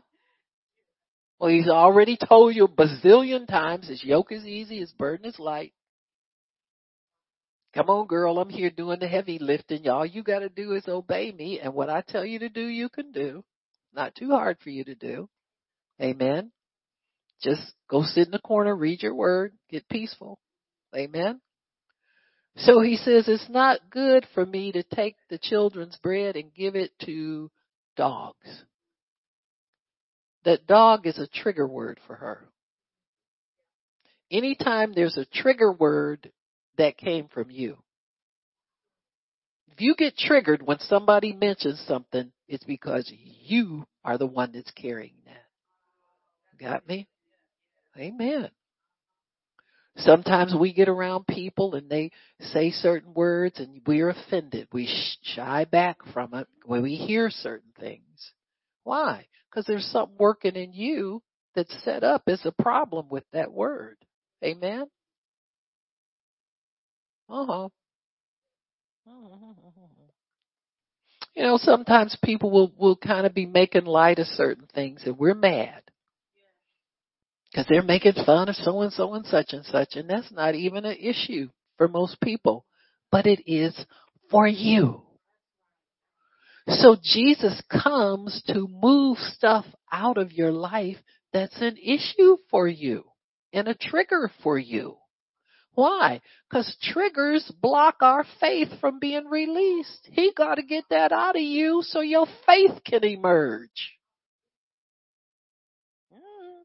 [1.41, 5.41] Well, he's already told you a bazillion times his yoke is easy, his burden is
[5.41, 5.75] light.
[7.75, 9.89] Come on, girl, I'm here doing the heavy lifting.
[9.89, 12.89] All you gotta do is obey me, and what I tell you to do, you
[12.89, 13.45] can do.
[13.93, 15.29] Not too hard for you to do.
[16.01, 16.53] Amen.
[17.43, 20.39] Just go sit in the corner, read your word, get peaceful.
[20.95, 21.41] Amen.
[22.59, 26.77] So he says, it's not good for me to take the children's bread and give
[26.77, 27.51] it to
[27.97, 28.63] dogs.
[30.47, 32.45] That dog is a trigger word for her.
[34.31, 36.31] Anytime there's a trigger word
[36.79, 37.77] that came from you.
[39.73, 43.13] If you get triggered when somebody mentions something, it's because
[43.43, 46.65] you are the one that's carrying that.
[46.65, 47.09] Got me?
[47.99, 48.49] Amen.
[49.97, 52.13] Sometimes we get around people and they
[52.53, 54.69] say certain words and we're offended.
[54.73, 54.89] We
[55.23, 58.31] shy back from it when we hear certain things.
[58.85, 59.27] Why?
[59.57, 61.23] Because there's something working in you
[61.55, 63.97] that's set up as a problem with that word.
[64.45, 64.85] Amen?
[67.31, 67.71] Uh-huh.
[71.35, 75.17] You know, sometimes people will, will kind of be making light of certain things and
[75.17, 75.81] we're mad
[77.51, 80.55] because they're making fun of so and so and such and such, and that's not
[80.55, 82.67] even an issue for most people,
[83.11, 83.75] but it is
[84.31, 85.06] for you.
[86.69, 90.97] So Jesus comes to move stuff out of your life
[91.33, 93.05] that's an issue for you
[93.53, 94.97] and a trigger for you.
[95.75, 96.23] Why?
[96.49, 100.09] Because triggers block our faith from being released.
[100.11, 103.93] He got to get that out of you so your faith can emerge.
[106.13, 106.63] Mm.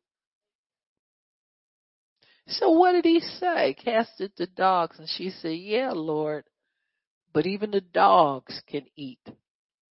[2.48, 3.76] So what did he say?
[3.76, 4.98] Cast it to dogs.
[4.98, 6.46] And she said, yeah, Lord,
[7.34, 9.20] but even the dogs can eat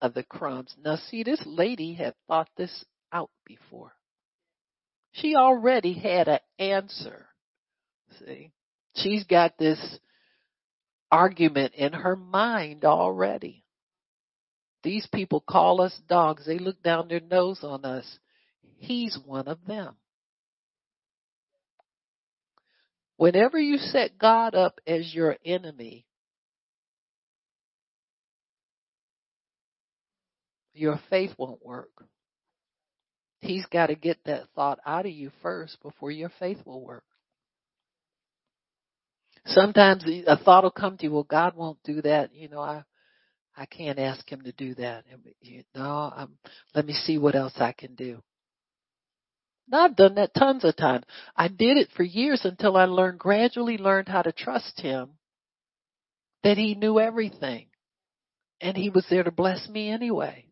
[0.01, 0.74] of the crumbs.
[0.82, 3.93] Now see, this lady had thought this out before.
[5.12, 7.27] She already had an answer.
[8.18, 8.52] See,
[8.94, 9.98] she's got this
[11.10, 13.64] argument in her mind already.
[14.82, 16.47] These people call us dogs.
[16.47, 18.18] They look down their nose on us.
[18.78, 19.97] He's one of them.
[23.16, 26.06] Whenever you set God up as your enemy,
[30.81, 31.90] your faith won't work.
[33.40, 37.05] He's got to get that thought out of you first before your faith will work.
[39.47, 42.35] Sometimes a thought will come to you, well, God won't do that.
[42.35, 42.85] You know, I,
[43.57, 45.05] I can't ask him to do that.
[45.74, 46.39] No, I'm,
[46.74, 48.23] let me see what else I can do.
[49.69, 51.05] Now, I've done that tons of times.
[51.36, 55.11] I did it for years until I learned, gradually learned how to trust him
[56.43, 57.66] that he knew everything
[58.61, 60.49] and he was there to bless me anyway.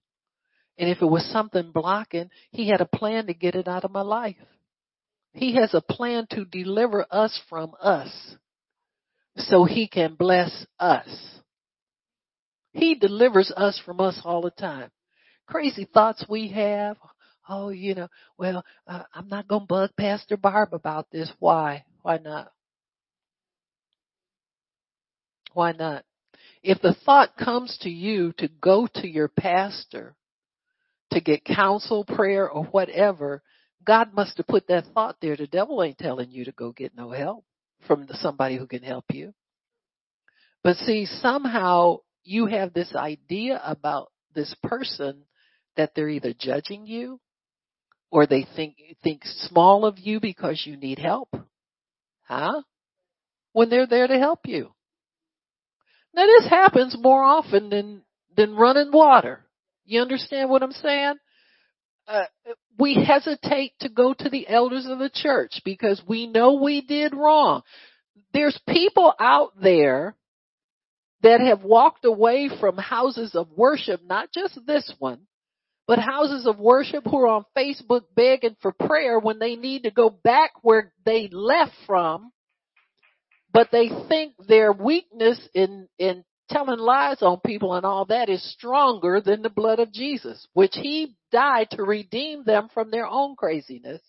[0.79, 3.91] And if it was something blocking, he had a plan to get it out of
[3.91, 4.37] my life.
[5.35, 8.37] He has a plan to deliver us from us
[9.37, 11.09] so he can bless us.
[12.73, 14.91] He delivers us from us all the time.
[15.47, 16.97] Crazy thoughts we have,
[17.49, 21.31] oh, you know, well, uh, I'm not going to bug Pastor Barb about this.
[21.41, 21.85] Why?
[22.03, 22.53] Why not?
[25.55, 26.05] Why not?
[26.63, 30.15] If the thought comes to you to go to your pastor
[31.12, 33.43] to get counsel, prayer, or whatever,
[33.85, 35.36] God must have put that thought there.
[35.36, 37.44] The devil ain't telling you to go get no help
[37.86, 39.32] from somebody who can help you.
[40.62, 45.22] But see, somehow you have this idea about this person
[45.76, 47.20] that they're either judging you
[48.10, 51.28] or they think think small of you because you need help.
[52.22, 52.62] Huh?
[53.52, 54.72] When they're there to help you.
[56.14, 58.02] Now this happens more often than
[58.36, 59.44] than running water.
[59.89, 61.15] You understand what I'm saying?
[62.06, 62.24] Uh,
[62.78, 67.15] we hesitate to go to the elders of the church because we know we did
[67.15, 67.62] wrong.
[68.35, 70.15] There's people out there
[71.23, 75.20] that have walked away from houses of worship, not just this one,
[75.86, 79.90] but houses of worship who are on Facebook begging for prayer when they need to
[79.90, 82.31] go back where they left from,
[83.55, 88.53] but they think their weakness in, in telling lies on people and all that is
[88.53, 93.37] stronger than the blood of Jesus, which he died to redeem them from their own
[93.37, 94.01] craziness.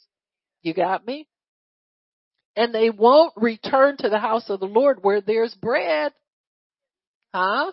[0.62, 1.28] You got me?
[2.56, 6.12] And they won't return to the house of the Lord where there's bread.
[7.34, 7.72] Huh?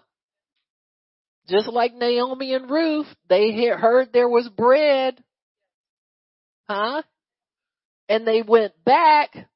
[1.48, 5.22] Just like Naomi and Ruth, they heard there was bread.
[6.68, 7.02] Huh?
[8.08, 9.48] And they went back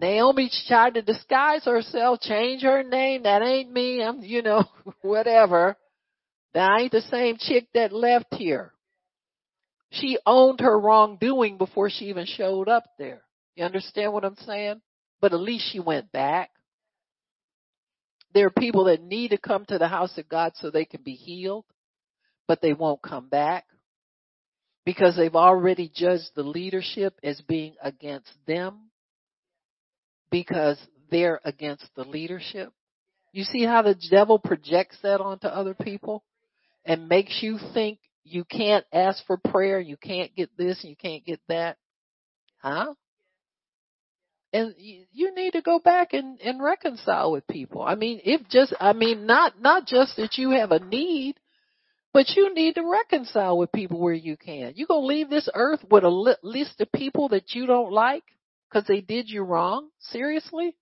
[0.00, 3.24] Naomi tried to disguise herself, change her name.
[3.24, 4.02] That ain't me.
[4.02, 4.64] I'm, you know,
[5.02, 5.76] whatever.
[6.54, 8.72] That ain't the same chick that left here.
[9.90, 13.22] She owned her wrongdoing before she even showed up there.
[13.56, 14.80] You understand what I'm saying?
[15.20, 16.50] But at least she went back.
[18.34, 21.02] There are people that need to come to the house of God so they can
[21.02, 21.64] be healed,
[22.46, 23.64] but they won't come back
[24.84, 28.87] because they've already judged the leadership as being against them
[30.30, 30.78] because
[31.10, 32.72] they're against the leadership.
[33.32, 36.24] You see how the devil projects that onto other people
[36.84, 41.24] and makes you think you can't ask for prayer, you can't get this, you can't
[41.24, 41.76] get that.
[42.58, 42.94] Huh?
[44.52, 47.82] And you, need to go back and, and reconcile with people.
[47.82, 51.36] I mean, if just, I mean, not, not just that you have a need,
[52.14, 54.72] but you need to reconcile with people where you can.
[54.74, 58.24] You gonna leave this earth with a li- list of people that you don't like?
[58.68, 59.88] Because they did you wrong?
[59.98, 60.76] Seriously?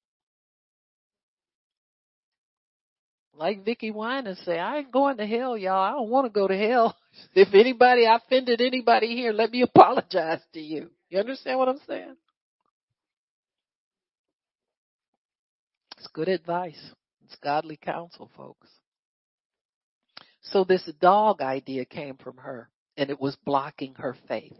[3.34, 5.82] Like Vickie Winans say, I ain't going to hell, y'all.
[5.82, 6.96] I don't want to go to hell.
[7.34, 10.90] If anybody offended anybody here, let me apologize to you.
[11.08, 12.14] You understand what I'm saying?
[15.96, 16.78] It's good advice.
[17.24, 18.68] It's godly counsel, folks.
[20.42, 22.68] So this dog idea came from her
[22.98, 24.58] and it was blocking her faith.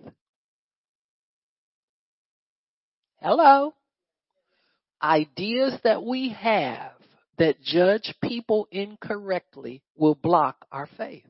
[3.21, 3.75] Hello.
[5.03, 6.93] Ideas that we have
[7.39, 11.25] that judge people incorrectly will block our faith.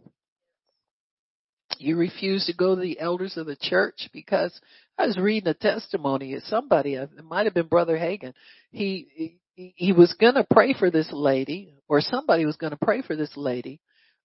[1.78, 4.58] You refuse to go to the elders of the church because
[4.98, 8.32] I was reading a testimony of somebody, it might have been Brother Hagin.
[8.70, 13.16] He, he, he was gonna pray for this lady, or somebody was gonna pray for
[13.16, 13.80] this lady,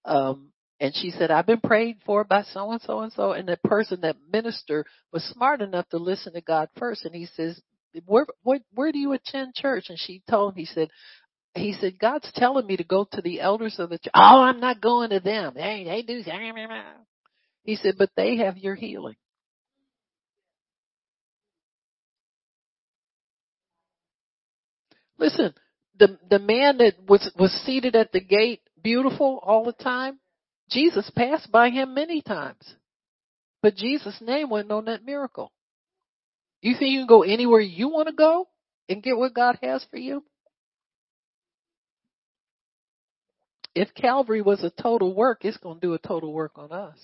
[0.05, 0.51] um,
[0.81, 3.33] and she said, I've been prayed for by so and so and so.
[3.33, 4.83] And the person, that minister,
[5.13, 7.05] was smart enough to listen to God first.
[7.05, 7.61] And he says,
[8.07, 9.85] where, where, where do you attend church?
[9.89, 10.89] And she told him, he said,
[11.53, 14.11] he said, God's telling me to go to the elders of the church.
[14.15, 15.53] Oh, I'm not going to them.
[15.53, 16.23] They, they do.
[17.63, 19.17] He said, but they have your healing.
[25.19, 25.53] Listen,
[25.99, 30.17] the the man that was was seated at the gate, beautiful all the time,
[30.71, 32.75] Jesus passed by him many times.
[33.61, 35.51] But Jesus' name wasn't on that miracle.
[36.61, 38.47] You think you can go anywhere you want to go
[38.89, 40.23] and get what God has for you?
[43.73, 46.97] If Calvary was a total work, it's going to do a total work on us.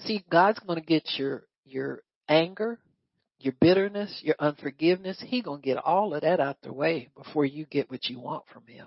[0.00, 2.78] See, God's going to get your your anger,
[3.38, 5.22] your bitterness, your unforgiveness.
[5.24, 8.20] He's going to get all of that out the way before you get what you
[8.20, 8.86] want from him.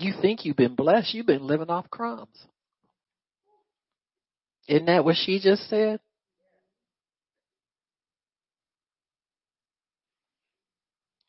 [0.00, 1.12] You think you've been blessed.
[1.12, 2.46] You've been living off crumbs.
[4.66, 6.00] Isn't that what she just said?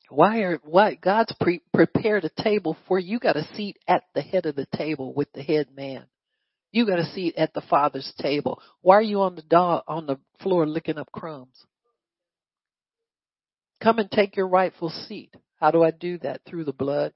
[0.10, 3.20] Why are why God's pre- prepared a table for you?
[3.20, 6.06] Got a seat at the head of the table with the head man.
[6.72, 8.62] You got a seat at the Father's table.
[8.82, 11.66] Why are you on the dog on the floor licking up crumbs?
[13.84, 15.36] Come and take your rightful seat.
[15.60, 16.42] How do I do that?
[16.48, 17.12] Through the blood.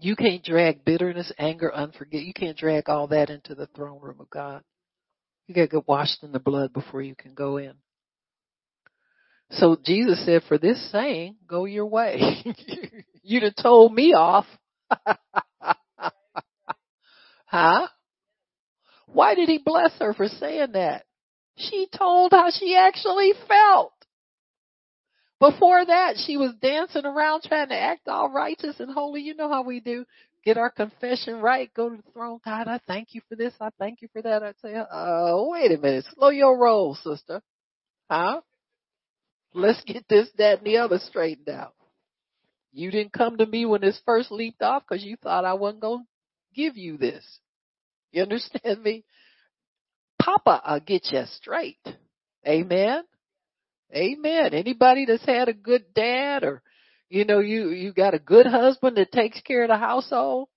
[0.00, 2.26] You can't drag bitterness, anger, unforgiveness.
[2.26, 4.62] You can't drag all that into the throne room of God.
[5.46, 7.74] You got to get washed in the blood before you can go in.
[9.50, 12.44] So Jesus said, for this saying, go your way.
[13.22, 14.46] You'd have told me off.
[17.46, 17.88] huh?
[19.06, 21.04] Why did he bless her for saying that?
[21.56, 23.92] She told how she actually felt.
[25.40, 29.22] Before that, she was dancing around trying to act all righteous and holy.
[29.22, 30.04] You know how we do.
[30.44, 32.40] Get our confession right, go to the throne.
[32.44, 33.54] God, I thank you for this.
[33.60, 34.42] I thank you for that.
[34.42, 36.04] I'd say, oh, wait a minute.
[36.14, 37.42] Slow your roll, sister.
[38.10, 38.40] Huh?
[39.52, 41.74] Let's get this, that, and the other straightened out.
[42.72, 45.82] You didn't come to me when this first leaped off because you thought I wasn't
[45.82, 47.24] going to give you this.
[48.12, 49.04] You understand me?
[50.20, 51.80] Papa, I'll get you straight.
[52.46, 53.04] Amen.
[53.94, 54.54] Amen.
[54.54, 56.62] Anybody that's had a good dad or,
[57.08, 60.48] you know, you, you got a good husband that takes care of the household.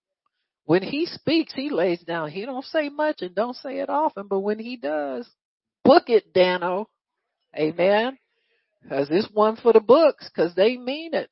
[0.65, 2.29] When he speaks, he lays down.
[2.29, 5.27] He don't say much and don't say it often, but when he does,
[5.83, 6.85] book it, Danno.
[7.55, 8.17] Amen.
[8.87, 11.29] Cause it's one for the books, cause they mean it.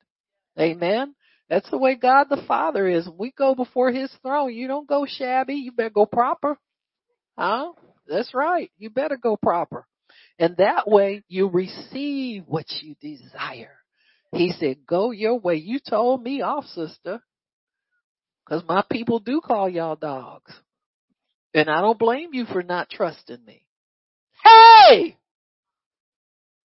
[0.58, 1.14] Amen.
[1.48, 3.08] That's the way God the Father is.
[3.18, 4.54] We go before His throne.
[4.54, 5.54] You don't go shabby.
[5.54, 6.56] You better go proper.
[7.36, 7.72] Huh?
[8.06, 8.70] That's right.
[8.78, 9.86] You better go proper.
[10.38, 13.76] And that way you receive what you desire.
[14.32, 15.56] He said, go your way.
[15.56, 17.20] You told me off, sister.
[18.48, 20.52] Cause my people do call y'all dogs.
[21.54, 23.64] And I don't blame you for not trusting me.
[24.42, 25.16] Hey!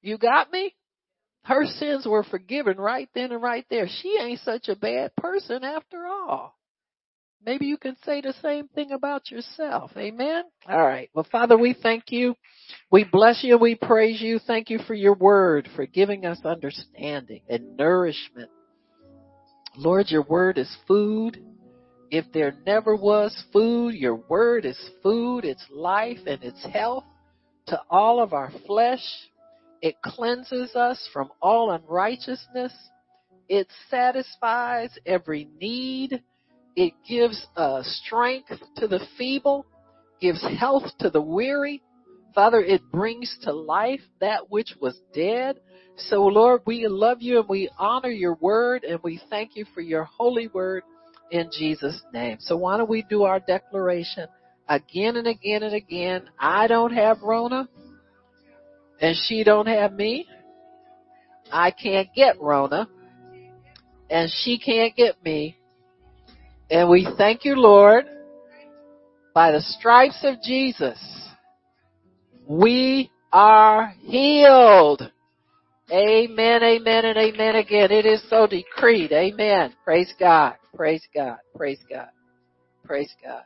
[0.01, 0.75] You got me?
[1.43, 3.87] Her sins were forgiven right then and right there.
[3.87, 6.57] She ain't such a bad person after all.
[7.45, 9.91] Maybe you can say the same thing about yourself.
[9.95, 10.43] Amen.
[10.67, 11.09] All right.
[11.13, 12.35] Well, Father, we thank you.
[12.91, 13.57] We bless you.
[13.57, 14.39] We praise you.
[14.39, 18.49] Thank you for your word, for giving us understanding and nourishment.
[19.77, 21.43] Lord, your word is food.
[22.09, 25.45] If there never was food, your word is food.
[25.45, 27.03] It's life and it's health
[27.67, 29.03] to all of our flesh.
[29.81, 32.73] It cleanses us from all unrighteousness.
[33.49, 36.23] It satisfies every need.
[36.75, 39.65] It gives uh, strength to the feeble,
[40.19, 41.81] gives health to the weary.
[42.33, 45.59] Father, it brings to life that which was dead.
[45.97, 49.79] So Lord, we love you and we honor your word and we thank you for
[49.79, 50.83] your holy word
[51.31, 52.37] in Jesus name.
[52.41, 54.27] So why don't we do our declaration
[54.67, 56.29] again and again and again?
[56.37, 57.69] I don't have Rona
[58.99, 60.27] and she don't have me.
[61.51, 62.89] I can't get Rona
[64.09, 65.57] and she can't get me.
[66.69, 68.05] And we thank you, Lord,
[69.33, 70.99] by the stripes of Jesus,
[72.47, 75.11] we are healed.
[75.91, 77.91] Amen, amen, and amen again.
[77.91, 79.11] It is so decreed.
[79.11, 79.73] Amen.
[79.83, 80.55] Praise God.
[80.75, 81.37] Praise God.
[81.55, 82.09] Praise God.
[82.83, 83.43] Praise God.